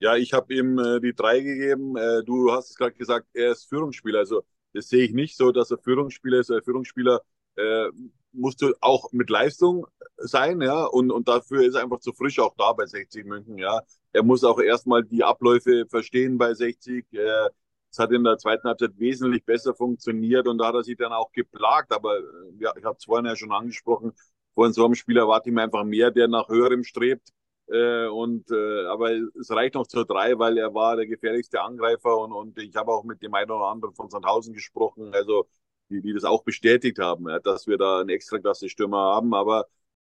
[0.00, 1.96] Ja, ich habe ihm äh, die 3 gegeben.
[1.96, 4.20] Äh, du hast es gerade gesagt, er ist Führungsspieler.
[4.20, 6.50] Also das sehe ich nicht so, dass er Führungsspieler ist.
[6.50, 7.20] Ein Führungsspieler
[7.56, 7.88] äh,
[8.32, 12.38] musst du auch mit Leistung sein, ja, und, und dafür ist er einfach zu frisch
[12.38, 13.80] auch da bei 60 München, ja.
[14.12, 17.06] Er muss auch erstmal die Abläufe verstehen bei 60.
[17.12, 17.48] Äh,
[17.90, 21.12] es hat in der zweiten Halbzeit wesentlich besser funktioniert und da hat er sich dann
[21.12, 21.92] auch geplagt.
[21.92, 22.22] Aber äh,
[22.58, 24.12] ja, ich habe es vorhin ja schon angesprochen,
[24.54, 27.30] von so einem Spieler erwarte ich mir einfach mehr, der nach höherem strebt.
[27.68, 32.18] Äh, und äh, aber es reicht noch zur drei, weil er war der gefährlichste Angreifer
[32.18, 35.46] und, und ich habe auch mit dem einen oder anderen von Sandhausen gesprochen, also
[35.92, 39.34] die, die das auch bestätigt haben, dass wir da einen Extraklasse-Stürmer haben.
[39.34, 39.66] Aber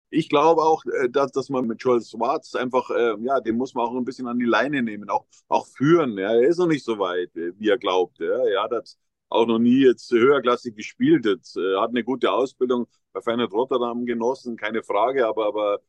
[0.10, 3.74] ich glaube auch, äh, dass, dass man mit Joel Schwarz einfach, äh, ja, den muss
[3.74, 6.17] man auch ein bisschen an die Leine nehmen, auch, auch führen.
[6.17, 6.34] Ja.
[6.34, 8.19] Er ist noch nicht so weit, äh, wie er glaubt.
[8.19, 8.46] Ja.
[8.46, 8.98] Er hat
[9.30, 11.26] auch noch nie jetzt höherklassig gespielt.
[11.26, 15.80] Jetzt, äh, hat eine gute Ausbildung bei Feyenoord Rotterdam genossen, keine Frage, aber, aber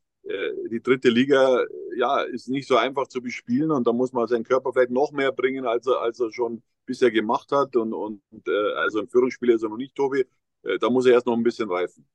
[0.70, 1.64] die dritte Liga,
[1.96, 5.12] ja, ist nicht so einfach zu bespielen und da muss man seinen Körper vielleicht noch
[5.12, 7.76] mehr bringen, als er, als er schon bisher gemacht hat.
[7.76, 10.24] Und, und äh, also ein Führungsspieler ist er noch nicht, Tobi.
[10.62, 12.06] Äh, da muss er erst noch ein bisschen reifen.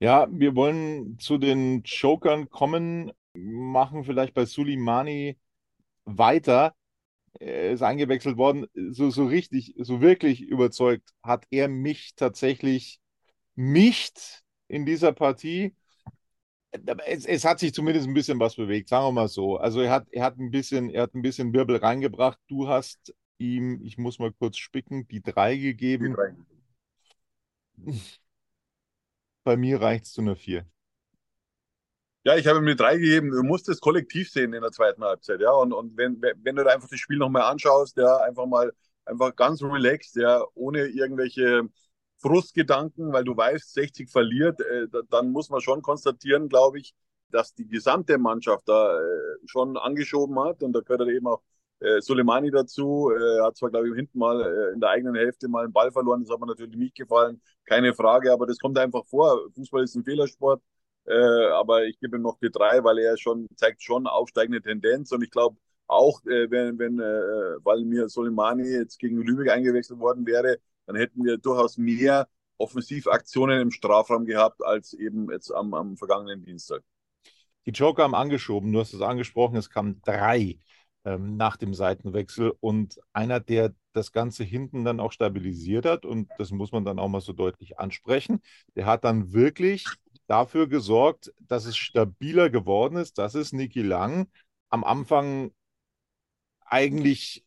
[0.00, 5.38] Ja, wir wollen zu den Jokern kommen, machen vielleicht bei Suleimani
[6.04, 6.74] weiter.
[7.40, 8.66] Er ist eingewechselt worden.
[8.74, 13.00] So, so richtig, so wirklich überzeugt hat er mich tatsächlich
[13.56, 15.74] nicht in dieser Partie.
[17.06, 19.56] Es, es, hat sich zumindest ein bisschen was bewegt, sagen wir mal so.
[19.56, 22.38] Also er hat, er hat ein bisschen, er hat ein bisschen Wirbel reingebracht.
[22.48, 26.04] Du hast ihm, ich muss mal kurz spicken, die drei gegeben.
[26.04, 26.34] Die drei.
[29.44, 30.66] Bei mir reicht es zu einer vier.
[32.24, 33.30] Ja, ich habe ihm eine 3 gegeben.
[33.30, 35.50] Du musst es kollektiv sehen in der zweiten Halbzeit, ja.
[35.52, 38.70] Und, und wenn, wenn du da einfach das Spiel nochmal anschaust, ja, einfach mal,
[39.06, 41.68] einfach ganz relaxed, ja, ohne irgendwelche
[42.20, 46.94] Frustgedanken, weil du weißt, 60 verliert, äh, dann muss man schon konstatieren, glaube ich,
[47.30, 49.02] dass die gesamte Mannschaft da äh,
[49.46, 50.62] schon angeschoben hat.
[50.62, 51.42] Und da gehört halt eben auch
[51.80, 53.10] äh, Soleimani dazu.
[53.10, 55.92] Er hat zwar, glaube ich, hinten mal äh, in der eigenen Hälfte mal einen Ball
[55.92, 59.38] verloren, das hat mir natürlich nicht gefallen, keine Frage, aber das kommt einfach vor.
[59.54, 60.62] Fußball ist ein Fehlersport.
[61.06, 65.10] Äh, aber ich gebe ihm noch die drei, weil er schon zeigt schon aufsteigende Tendenz
[65.12, 69.98] und ich glaube auch, äh, wenn, wenn äh, weil mir Soleimani jetzt gegen Lübeck eingewechselt
[70.00, 75.74] worden wäre, dann hätten wir durchaus mehr Offensivaktionen im Strafraum gehabt als eben jetzt am,
[75.74, 76.82] am vergangenen Dienstag.
[77.66, 80.58] Die Joker haben angeschoben, du hast es angesprochen, es kamen drei
[81.04, 86.30] ähm, nach dem Seitenwechsel und einer, der das Ganze hinten dann auch stabilisiert hat und
[86.38, 88.40] das muss man dann auch mal so deutlich ansprechen,
[88.74, 89.86] der hat dann wirklich
[90.26, 93.18] dafür gesorgt, dass es stabiler geworden ist.
[93.18, 94.28] Das ist Niki Lang.
[94.70, 95.52] Am Anfang
[96.64, 97.44] eigentlich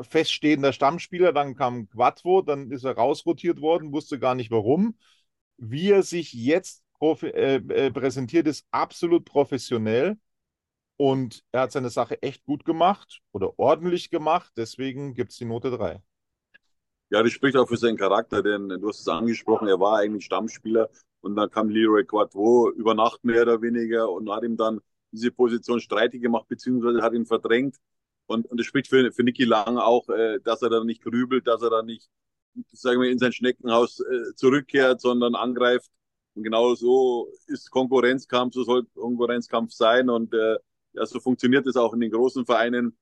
[0.00, 4.96] feststehender Stammspieler, dann kam Quattro, dann ist er rausrotiert worden, wusste gar nicht warum.
[5.56, 10.18] Wie er sich jetzt äh, äh, präsentiert, ist absolut professionell
[10.96, 14.52] und er hat seine Sache echt gut gemacht oder ordentlich gemacht.
[14.56, 16.02] Deswegen gibt es die Note 3.
[17.10, 20.24] Ja, das spricht auch für seinen Charakter, denn du hast es angesprochen, er war eigentlich
[20.26, 20.88] Stammspieler
[21.22, 25.32] und dann kam Leroy Quattro über Nacht mehr oder weniger und hat ihm dann diese
[25.32, 27.76] Position streitig gemacht, beziehungsweise hat ihn verdrängt.
[28.30, 31.48] Und, und das spricht für, für Niki Lang auch, äh, dass er da nicht grübelt,
[31.48, 32.08] dass er da nicht,
[32.72, 35.90] sagen wir, in sein Schneckenhaus äh, zurückkehrt, sondern angreift.
[36.34, 40.08] Und genau so ist Konkurrenzkampf, so soll Konkurrenzkampf sein.
[40.08, 40.58] Und äh,
[40.92, 42.96] ja, so funktioniert es auch in den großen Vereinen.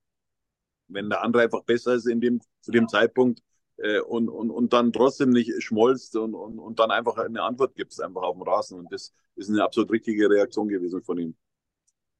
[0.88, 3.42] Wenn der andere einfach besser ist in dem, zu dem Zeitpunkt,
[3.76, 7.74] äh, und, und, und dann trotzdem nicht schmolzt und, und, und dann einfach eine Antwort
[7.74, 8.78] gibst, einfach auf dem Rasen.
[8.78, 11.36] Und das ist eine absolut richtige Reaktion gewesen von ihm.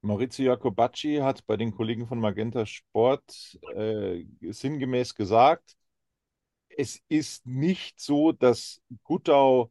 [0.03, 5.77] Maurizio Jacobacci hat bei den Kollegen von Magenta Sport äh, sinngemäß gesagt,
[6.77, 9.71] es ist nicht so, dass Guttau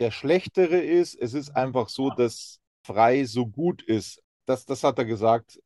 [0.00, 1.14] der Schlechtere ist.
[1.14, 4.22] Es ist einfach so, dass Frei so gut ist.
[4.46, 5.60] Das, das hat er gesagt.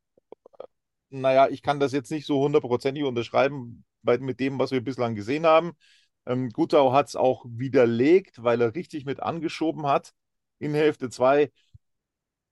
[1.09, 5.15] Naja, ich kann das jetzt nicht so hundertprozentig unterschreiben, bei, mit dem, was wir bislang
[5.15, 5.73] gesehen haben.
[6.25, 10.13] Ähm, Gutau hat es auch widerlegt, weil er richtig mit angeschoben hat
[10.59, 11.51] in Hälfte 2.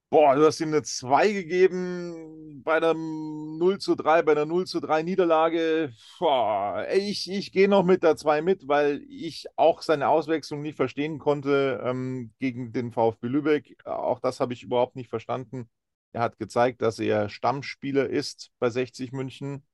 [0.09, 4.65] Boah, du hast ihm eine 2 gegeben bei der 0 zu 3, bei der 0
[4.65, 5.91] zu 3 Niederlage.
[6.19, 10.77] Boah, ich ich gehe noch mit der 2 mit, weil ich auch seine Auswechslung nicht
[10.77, 13.75] verstehen konnte ähm, gegen den VfB Lübeck.
[13.85, 15.69] Auch das habe ich überhaupt nicht verstanden.
[16.13, 19.65] Er hat gezeigt, dass er Stammspieler ist bei 60 München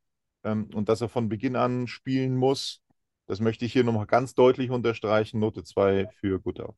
[0.43, 2.81] ähm, und dass er von Beginn an spielen muss.
[3.27, 5.39] Das möchte ich hier nochmal ganz deutlich unterstreichen.
[5.39, 6.75] Note 2 für Guttau.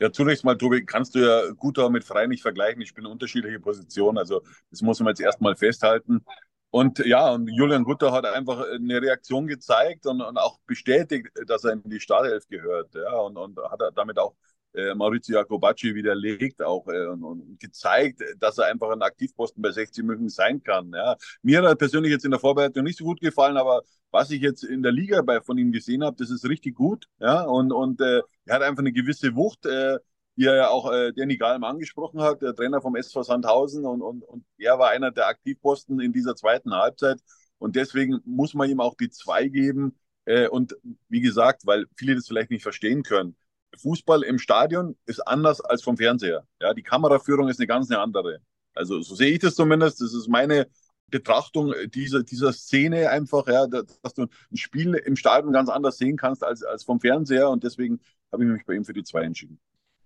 [0.00, 2.80] Ja, zunächst mal, Tobi, kannst du ja Guttau mit Frei nicht vergleichen.
[2.80, 4.16] Ich eine unterschiedliche Position.
[4.16, 6.24] Also, das muss man jetzt erstmal festhalten.
[6.70, 11.64] Und ja, und Julian Gutter hat einfach eine Reaktion gezeigt und, und auch bestätigt, dass
[11.64, 12.94] er in die Startelf gehört.
[12.94, 14.34] Ja, und, und hat damit auch
[14.74, 19.70] äh, Maurizio Jacobacci widerlegt auch äh, und, und, gezeigt, dass er einfach ein Aktivposten bei
[19.70, 20.92] 60 München sein kann.
[20.92, 21.16] Ja.
[21.42, 24.64] Mir hat persönlich jetzt in der Vorbereitung nicht so gut gefallen, aber was ich jetzt
[24.64, 27.06] in der Liga bei, von ihm gesehen habe, das ist richtig gut.
[27.20, 27.42] Ja.
[27.42, 29.98] Und, und äh, er hat einfach eine gewisse Wucht, äh,
[30.36, 33.84] die er ja auch äh, Danny Galm angesprochen hat, der Trainer vom SV Sandhausen.
[33.84, 37.20] Und, und, und er war einer der Aktivposten in dieser zweiten Halbzeit.
[37.58, 39.98] Und deswegen muss man ihm auch die zwei geben.
[40.24, 40.76] Äh, und
[41.08, 43.36] wie gesagt, weil viele das vielleicht nicht verstehen können,
[43.78, 46.46] Fußball im Stadion ist anders als vom Fernseher.
[46.60, 48.40] Ja, die Kameraführung ist eine ganz eine andere.
[48.74, 50.00] Also so sehe ich das zumindest.
[50.00, 50.66] Das ist meine
[51.08, 56.16] Betrachtung dieser, dieser Szene einfach, ja, dass du ein Spiel im Stadion ganz anders sehen
[56.16, 57.50] kannst als, als vom Fernseher.
[57.50, 58.00] Und deswegen
[58.32, 59.58] habe ich mich bei ihm für die zwei entschieden.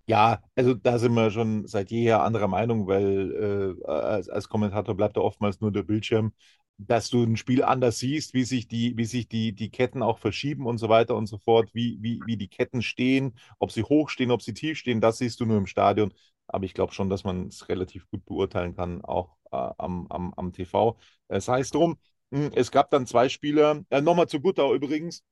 [0.06, 4.94] Ja, also da sind wir schon seit jeher anderer Meinung, weil äh, als, als Kommentator
[4.94, 6.32] bleibt da oftmals nur der Bildschirm
[6.78, 10.18] dass du ein Spiel anders siehst, wie sich die, wie sich die, die Ketten auch
[10.18, 13.84] verschieben und so weiter und so fort, wie, wie, wie die Ketten stehen, ob sie
[13.84, 16.12] hoch stehen, ob sie tief stehen, das siehst du nur im Stadion.
[16.46, 20.34] Aber ich glaube schon, dass man es relativ gut beurteilen kann, auch äh, am, am,
[20.34, 20.98] am TV.
[21.28, 21.96] Es heißt drum,
[22.32, 25.22] hm, es gab dann zwei Spieler, äh, nochmal zu Guttau übrigens,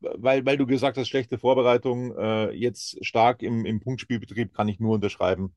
[0.00, 4.80] weil, weil du gesagt hast, schlechte Vorbereitung, äh, jetzt stark im, im Punktspielbetrieb kann ich
[4.80, 5.54] nur unterschreiben.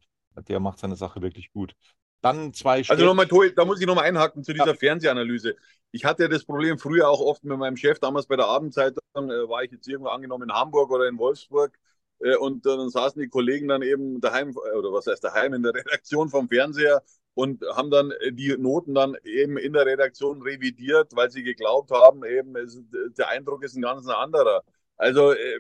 [0.47, 1.75] Der macht seine Sache wirklich gut.
[2.21, 4.73] Dann zwei Also nochmal, da muss ich nochmal einhaken zu dieser ja.
[4.73, 5.55] Fernsehanalyse.
[5.91, 9.47] Ich hatte das Problem früher auch oft mit meinem Chef, damals bei der Abendzeitung, äh,
[9.47, 11.77] war ich jetzt irgendwo angenommen in Hamburg oder in Wolfsburg.
[12.19, 15.63] Äh, und dann saßen die Kollegen dann eben daheim, äh, oder was heißt daheim, in
[15.63, 20.41] der Redaktion vom Fernseher und haben dann äh, die Noten dann eben in der Redaktion
[20.41, 22.81] revidiert, weil sie geglaubt haben, eben es,
[23.17, 24.63] der Eindruck ist ein ganz anderer.
[24.97, 25.59] Also äh,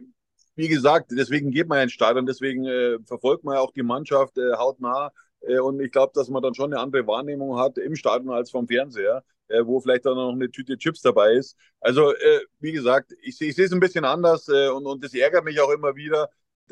[0.55, 4.37] wie gesagt, deswegen geht man ins Stadion, deswegen äh, verfolgt man ja auch die Mannschaft
[4.37, 5.11] äh, hautnah.
[5.47, 8.51] Äh, und ich glaube, dass man dann schon eine andere Wahrnehmung hat im Stadion als
[8.51, 11.57] vom Fernseher, äh, wo vielleicht dann noch eine Tüte Chips dabei ist.
[11.79, 15.45] Also, äh, wie gesagt, ich, ich sehe es ein bisschen anders und, und das ärgert
[15.45, 16.29] mich auch immer wieder,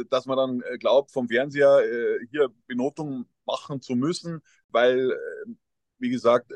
[0.09, 1.81] dass man dann glaubt, vom Fernseher
[2.31, 5.15] hier Benotung machen zu müssen, weil,
[5.99, 6.51] wie gesagt,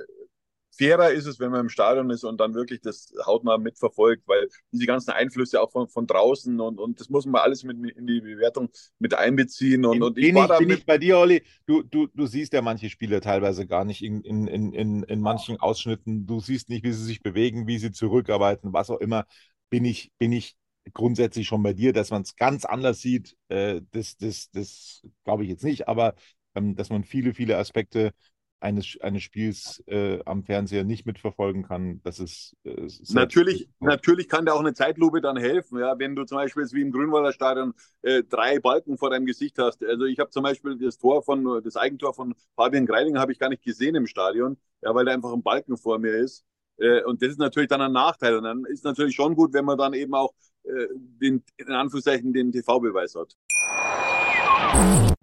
[0.77, 4.47] fairer ist es, wenn man im Stadion ist und dann wirklich das hautnah mitverfolgt, weil
[4.71, 8.07] diese ganzen Einflüsse auch von, von draußen und, und das muss man alles mit in
[8.07, 9.85] die Bewertung mit einbeziehen.
[9.85, 12.61] Und, und ich bin, ich, bin ich bei dir, Olli, du, du, du siehst ja
[12.61, 16.25] manche Spiele teilweise gar nicht in, in, in, in manchen Ausschnitten.
[16.25, 19.25] Du siehst nicht, wie sie sich bewegen, wie sie zurückarbeiten, was auch immer.
[19.69, 20.55] Bin ich, bin ich
[20.93, 23.35] grundsätzlich schon bei dir, dass man es ganz anders sieht.
[23.49, 26.15] Äh, das das, das glaube ich jetzt nicht, aber
[26.55, 28.11] ähm, dass man viele, viele Aspekte
[28.59, 34.45] eines, eines Spiels äh, am Fernseher nicht mitverfolgen kann, das ist äh, natürlich, natürlich kann
[34.45, 37.73] da auch eine Zeitlupe dann helfen, ja, wenn du zum Beispiel wie im Grünwalder Stadion
[38.01, 39.83] äh, drei Balken vor deinem Gesicht hast.
[39.83, 43.39] Also ich habe zum Beispiel das Tor von das Eigentor von Fabian Greilinger habe ich
[43.39, 46.43] gar nicht gesehen im Stadion, ja, weil da einfach ein Balken vor mir ist.
[46.77, 48.35] Äh, und das ist natürlich dann ein Nachteil.
[48.37, 52.33] Und dann ist natürlich schon gut, wenn man dann eben auch äh, den in Anführungszeichen
[52.33, 53.35] den TV-Beweis hat.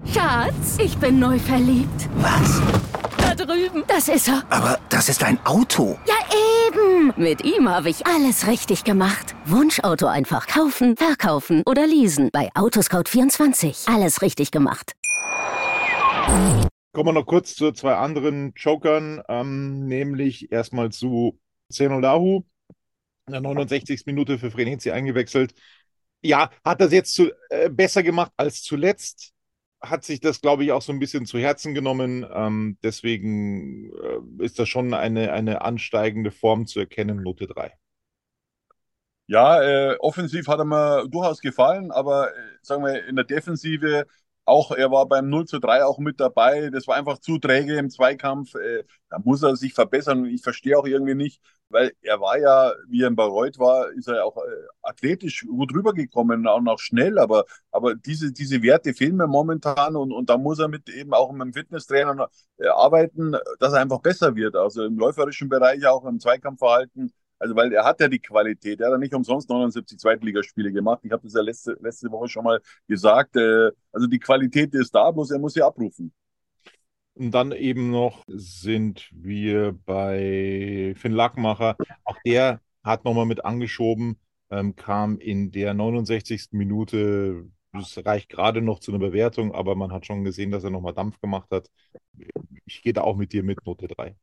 [0.07, 2.09] Schatz, ich bin neu verliebt.
[2.17, 2.61] Was?
[3.37, 3.83] Da drüben.
[3.89, 4.45] Das ist er.
[4.49, 5.99] Aber das ist ein Auto.
[6.07, 6.15] Ja,
[6.69, 7.13] eben.
[7.17, 9.35] Mit ihm habe ich alles richtig gemacht.
[9.45, 12.31] Wunschauto einfach kaufen, verkaufen oder leasen.
[12.33, 13.93] Bei Autoscout24.
[13.93, 14.93] Alles richtig gemacht.
[16.93, 22.45] Kommen wir noch kurz zu zwei anderen Jokern, ähm, nämlich erstmal zu Zenolahu.
[23.27, 24.03] In der 69.
[24.07, 25.55] Minute für Frenetzi eingewechselt.
[26.23, 29.34] Ja, hat das jetzt zu, äh, besser gemacht als zuletzt
[29.91, 32.27] hat sich das, glaube ich, auch so ein bisschen zu Herzen genommen.
[32.33, 37.73] Ähm, deswegen äh, ist das schon eine, eine ansteigende Form zu erkennen, Note 3.
[39.27, 44.07] Ja, äh, offensiv hat er mir durchaus gefallen, aber äh, sagen wir in der Defensive
[44.45, 46.71] auch, er war beim 0 zu 3 auch mit dabei.
[46.71, 48.55] Das war einfach zu träge im Zweikampf.
[48.55, 50.27] Äh, da muss er sich verbessern.
[50.27, 54.09] Ich verstehe auch irgendwie nicht, weil er war ja, wie er in Bayreuth war, ist
[54.09, 54.41] er auch äh,
[54.83, 57.19] athletisch gut rübergekommen, auch noch schnell.
[57.19, 61.15] Aber, aber diese, diese Werte fehlen mir momentan und, und da muss er mit eben
[61.15, 62.29] auch mit dem Fitnesstrainer
[62.59, 64.57] äh, arbeiten, dass er einfach besser wird.
[64.57, 67.13] Also im läuferischen Bereich, auch im Zweikampfverhalten
[67.45, 68.81] also, weil er hat ja die Qualität.
[68.81, 71.01] Er hat ja nicht umsonst 79 Zweitligaspiele gemacht.
[71.03, 73.37] Ich habe das ja letzte, letzte Woche schon mal gesagt.
[73.37, 76.11] Äh, also, die Qualität ist da, bloß er muss sie abrufen.
[77.13, 81.77] Und dann eben noch sind wir bei Finn Lackmacher.
[82.05, 84.19] Auch der hat nochmal mit angeschoben,
[84.51, 86.49] ähm, kam in der 69.
[86.53, 87.45] Minute.
[87.75, 90.95] Das reicht gerade noch zu einer Bewertung, aber man hat schon gesehen, dass er nochmal
[90.95, 91.69] Dampf gemacht hat.
[92.65, 94.17] Ich gehe da auch mit dir mit Note 3.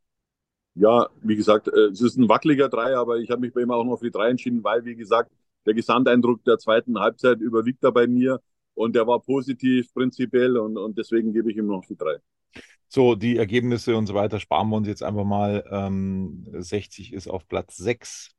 [0.75, 3.71] Ja, wie gesagt, äh, es ist ein wackeliger Drei, aber ich habe mich bei ihm
[3.71, 5.31] auch noch für die Drei entschieden, weil, wie gesagt,
[5.65, 8.41] der Gesamteindruck der zweiten Halbzeit überwiegt da bei mir
[8.73, 12.17] und der war positiv prinzipiell und, und deswegen gebe ich ihm noch die Drei.
[12.87, 15.63] So, die Ergebnisse und so weiter sparen wir uns jetzt einfach mal.
[15.71, 18.31] Ähm, 60 ist auf Platz 6,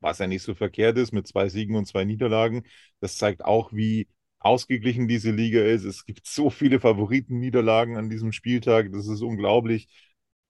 [0.00, 2.64] was ja nicht so verkehrt ist, mit zwei Siegen und zwei Niederlagen.
[3.00, 5.84] Das zeigt auch, wie ausgeglichen diese Liga ist.
[5.84, 9.88] Es gibt so viele Favoriten-Niederlagen an diesem Spieltag, das ist unglaublich.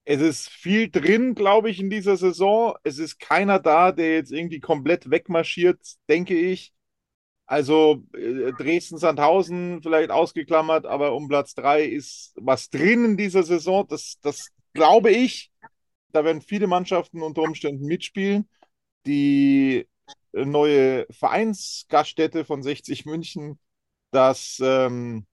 [0.03, 2.75] Es ist viel drin, glaube ich, in dieser Saison.
[2.83, 6.73] Es ist keiner da, der jetzt irgendwie komplett wegmarschiert, denke ich.
[7.45, 13.85] Also äh, Dresden-Sandhausen vielleicht ausgeklammert, aber um Platz 3 ist was drin in dieser Saison.
[13.87, 15.51] Das, das glaube ich.
[16.11, 18.49] Da werden viele Mannschaften unter Umständen mitspielen.
[19.05, 19.87] Die
[20.33, 23.59] neue Vereinsgaststätte von 60 München,
[24.11, 25.25] das ähm,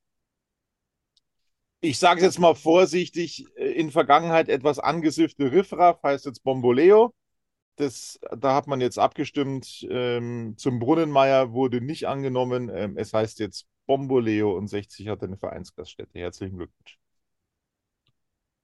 [1.81, 7.15] ich sage es jetzt mal vorsichtig, äh, in Vergangenheit etwas angesiffte Riffraff heißt jetzt Bomboleo.
[7.77, 9.87] Das, da hat man jetzt abgestimmt.
[9.89, 12.71] Ähm, zum Brunnenmeier wurde nicht angenommen.
[12.75, 16.19] Ähm, es heißt jetzt Bomboleo und 60 hat eine Vereinsgaststätte.
[16.19, 16.99] Herzlichen Glückwunsch.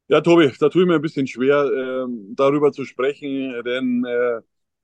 [0.09, 1.64] Ja, Tobi, da tue ich mir ein bisschen schwer,
[2.05, 4.42] ähm, darüber zu sprechen, denn äh,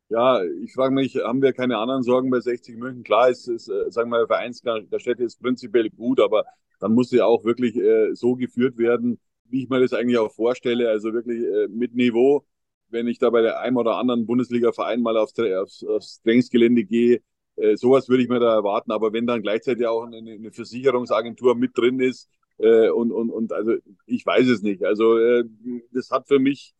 [0.09, 3.03] ja, ich frage mich, haben wir keine anderen Sorgen bei 60 München?
[3.05, 6.47] Klar, es ist, äh, sagen wir, Vereinsgaststätte ist prinzipiell gut, aber
[6.81, 10.33] dann muss sie auch wirklich äh, so geführt werden, wie ich mir das eigentlich auch
[10.33, 10.89] vorstelle.
[10.91, 12.45] Also wirklich äh, mit Niveau.
[12.89, 17.21] Wenn ich da bei der einem oder anderen Bundesliga-Verein mal aufs, aufs, aufs Trainingsgelände gehe,
[17.57, 18.91] äh, sowas würde ich mir da erwarten.
[18.93, 22.29] Aber wenn dann gleichzeitig auch eine, eine Versicherungsagentur mit drin ist
[22.59, 23.75] äh, und, und, und also
[24.07, 24.85] ich weiß es nicht.
[24.85, 25.45] Also äh,
[25.93, 26.75] das hat für mich,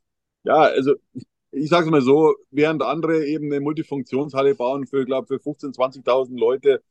[0.45, 0.95] ja, also
[1.53, 6.05] ich sage es mal so, während andere eben eine Multifunktionshalle bauen für, glaube für 15.000,
[6.05, 6.83] 20.000 Leute,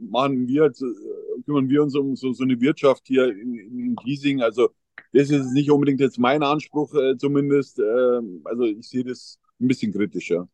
[0.00, 4.42] machen wir, äh, kümmern wir uns um so, so eine Wirtschaft hier in, in Giesing.
[4.42, 4.70] Also
[5.12, 7.78] das ist nicht unbedingt jetzt mein Anspruch, äh, zumindest.
[7.78, 10.48] Äh, also ich sehe das ein bisschen kritischer.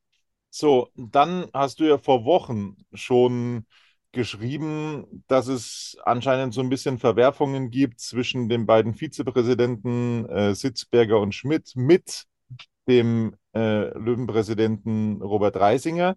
[0.50, 3.66] So, dann hast du ja vor Wochen schon
[4.12, 11.20] geschrieben, dass es anscheinend so ein bisschen Verwerfungen gibt zwischen den beiden Vizepräsidenten äh, Sitzberger
[11.20, 12.24] und Schmidt mit
[12.86, 16.16] dem äh, Löwenpräsidenten Robert Reisinger.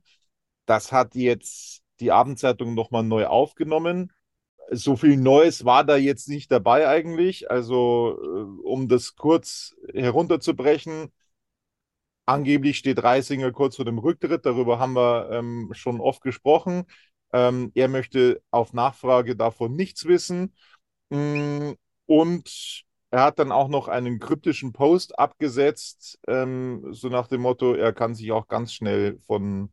[0.68, 4.12] Das hat jetzt die Abendzeitung nochmal neu aufgenommen.
[4.72, 7.50] So viel Neues war da jetzt nicht dabei eigentlich.
[7.52, 11.12] Also, äh, um das kurz herunterzubrechen,
[12.26, 14.46] angeblich steht Reisinger kurz vor dem Rücktritt.
[14.46, 16.86] Darüber haben wir ähm, schon oft gesprochen.
[17.34, 20.54] Ähm, er möchte auf Nachfrage davon nichts wissen.
[21.10, 21.74] Mm,
[22.06, 27.74] und er hat dann auch noch einen kryptischen Post abgesetzt, ähm, so nach dem Motto,
[27.74, 29.72] er kann sich auch ganz schnell von,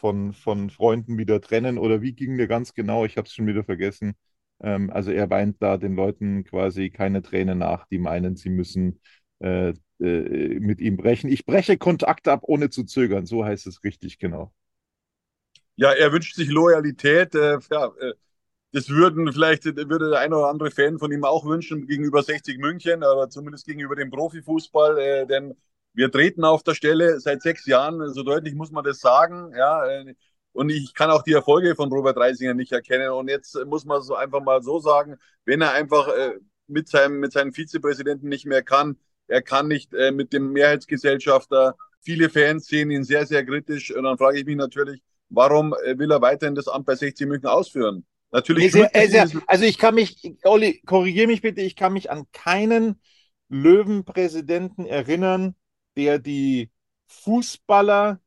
[0.00, 1.78] von, von Freunden wieder trennen.
[1.78, 3.04] Oder wie ging der ganz genau?
[3.04, 4.14] Ich habe es schon wieder vergessen.
[4.62, 9.00] Ähm, also er weint da den Leuten quasi keine Tränen nach, die meinen, sie müssen
[9.40, 9.70] äh,
[10.00, 11.30] äh, mit ihm brechen.
[11.30, 13.26] Ich breche Kontakte ab, ohne zu zögern.
[13.26, 14.52] So heißt es richtig, genau.
[15.76, 17.34] Ja, er wünscht sich Loyalität.
[17.34, 18.14] Äh, ja, äh,
[18.72, 22.58] das würden vielleicht würde der eine oder andere Fan von ihm auch wünschen gegenüber 60
[22.58, 25.56] München, aber zumindest gegenüber dem Profifußball, äh, denn
[25.92, 29.82] wir treten auf der Stelle seit sechs Jahren, so deutlich muss man das sagen, ja.
[30.52, 33.10] Und ich kann auch die Erfolge von Robert Reisinger nicht erkennen.
[33.10, 36.34] Und jetzt muss man so einfach mal so sagen, wenn er einfach äh,
[36.66, 38.96] mit seinem mit seinem Vizepräsidenten nicht mehr kann,
[39.28, 41.76] er kann nicht äh, mit dem Mehrheitsgesellschafter.
[42.00, 43.94] Viele Fans sehen ihn sehr, sehr kritisch.
[43.94, 47.28] Und dann frage ich mich natürlich, warum äh, will er weiterhin das Amt bei 60
[47.28, 48.04] München ausführen?
[48.32, 48.74] Natürlich.
[48.74, 52.26] Nee, sehr, sehr, also ich kann mich, Olli, korrigiere mich bitte, ich kann mich an
[52.32, 53.00] keinen
[53.48, 55.56] Löwenpräsidenten erinnern,
[55.96, 56.70] der die
[57.08, 58.20] Fußballer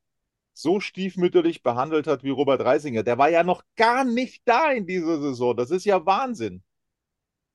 [0.53, 3.03] so stiefmütterlich behandelt hat wie Robert Reisinger.
[3.03, 5.55] Der war ja noch gar nicht da in dieser Saison.
[5.55, 6.63] Das ist ja Wahnsinn.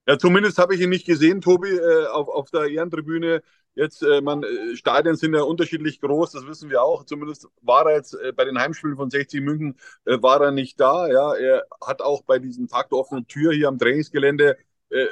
[0.08, 3.42] Ja, zumindest habe ich ihn nicht gesehen, Tobi, äh, auf, auf der Ehrentribüne.
[3.74, 7.04] Jetzt, äh, man, äh, Stadien sind ja unterschiedlich groß, das wissen wir auch.
[7.04, 11.08] Zumindest war er jetzt bei den Heimspielen von 60 München, war er nicht da.
[11.08, 14.56] Ja, er hat auch bei diesem Tag der offenen Tür hier am Trainingsgelände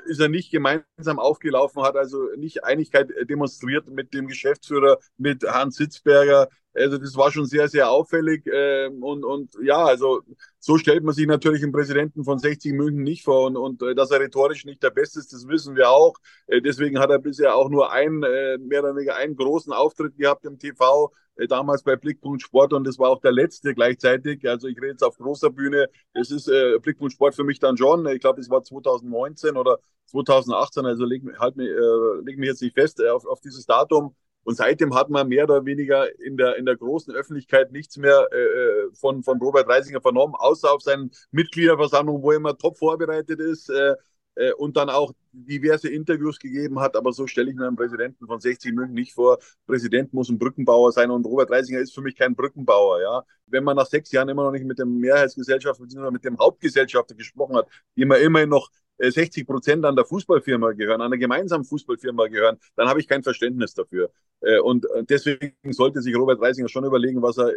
[0.07, 5.45] ist er nicht gemeinsam aufgelaufen, hat also nicht Einigkeit äh, demonstriert mit dem Geschäftsführer, mit
[5.45, 6.49] Hans Sitzberger.
[6.77, 8.47] Also das war schon sehr, sehr auffällig.
[8.47, 10.22] Äh, und, und ja, also
[10.59, 13.47] so stellt man sich natürlich einen Präsidenten von 60 München nicht vor.
[13.47, 16.14] Und, und äh, dass er rhetorisch nicht der Beste ist, das wissen wir auch.
[16.47, 20.16] Äh, deswegen hat er bisher auch nur einen, äh, mehr oder weniger einen großen Auftritt
[20.16, 21.12] gehabt im TV
[21.49, 24.49] damals bei Blickpunkt Sport und das war auch der letzte gleichzeitig.
[24.49, 25.89] Also ich rede jetzt auf großer Bühne.
[26.14, 28.07] Es ist äh, Blickpunkt Sport für mich dann schon.
[28.07, 30.87] Ich glaube, es war 2019 oder 2018.
[30.87, 34.14] Also leg, halt äh, leg mich jetzt nicht fest auf, auf dieses Datum.
[34.47, 38.29] Und seitdem hat man mehr oder weniger in der, in der großen Öffentlichkeit nichts mehr
[38.31, 42.79] äh, äh von, von Robert Reisinger vernommen, außer auf seinen Mitgliederversammlungen, wo er immer top
[42.79, 43.69] vorbereitet ist.
[43.71, 43.97] Äh,
[44.37, 46.95] äh, und dann auch diverse Interviews gegeben hat.
[46.95, 49.39] Aber so stelle ich mir einen Präsidenten von 60 München nicht vor.
[49.67, 53.01] Präsident muss ein Brückenbauer sein und Robert Reisinger ist für mich kein Brückenbauer.
[53.01, 56.11] Ja, wenn man nach sechs Jahren immer noch nicht mit dem Mehrheitsgesellschafter bzw.
[56.11, 60.73] mit dem Hauptgesellschafter gesprochen hat, die immer immerhin noch 60 äh, Prozent an der Fußballfirma
[60.73, 64.11] gehören, an der gemeinsamen Fußballfirma gehören, dann habe ich kein Verständnis dafür.
[64.41, 67.53] Äh, und deswegen sollte sich Robert Reisinger schon überlegen, was er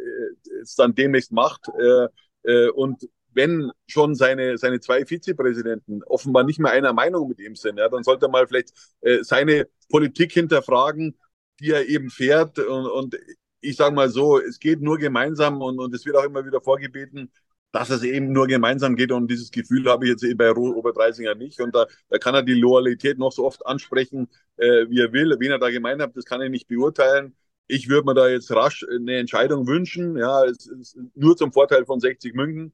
[0.60, 1.68] jetzt dann demnächst macht.
[2.74, 7.78] Und wenn schon seine, seine zwei Vizepräsidenten offenbar nicht mehr einer Meinung mit ihm sind,
[7.78, 11.18] ja, dann sollte er mal vielleicht äh, seine Politik hinterfragen,
[11.60, 12.60] die er eben fährt.
[12.60, 13.18] Und, und
[13.62, 16.62] ich sage mal so, es geht nur gemeinsam und, und es wird auch immer wieder
[16.62, 17.32] vorgebeten,
[17.72, 19.12] dass es eben nur gemeinsam geht.
[19.12, 21.60] Und dieses Gefühl habe ich jetzt eben bei Robert Reisinger nicht.
[21.62, 25.36] Und da, da kann er die Loyalität noch so oft ansprechen, äh, wie er will.
[25.40, 27.36] Wen er da gemeint hat, das kann ich nicht beurteilen.
[27.68, 30.18] Ich würde mir da jetzt rasch eine Entscheidung wünschen.
[30.18, 32.74] Ja, es ist nur zum Vorteil von 60 München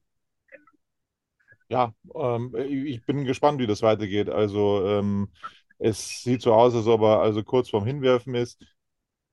[1.68, 4.28] ja, ähm, ich bin gespannt, wie das weitergeht.
[4.28, 5.32] Also ähm,
[5.78, 8.64] es sieht so aus, als ob er also kurz vorm Hinwerfen ist.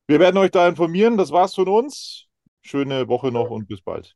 [0.08, 1.18] Wir werden euch da informieren.
[1.18, 2.28] Das war's von uns.
[2.62, 4.16] Schöne Woche noch und bis bald.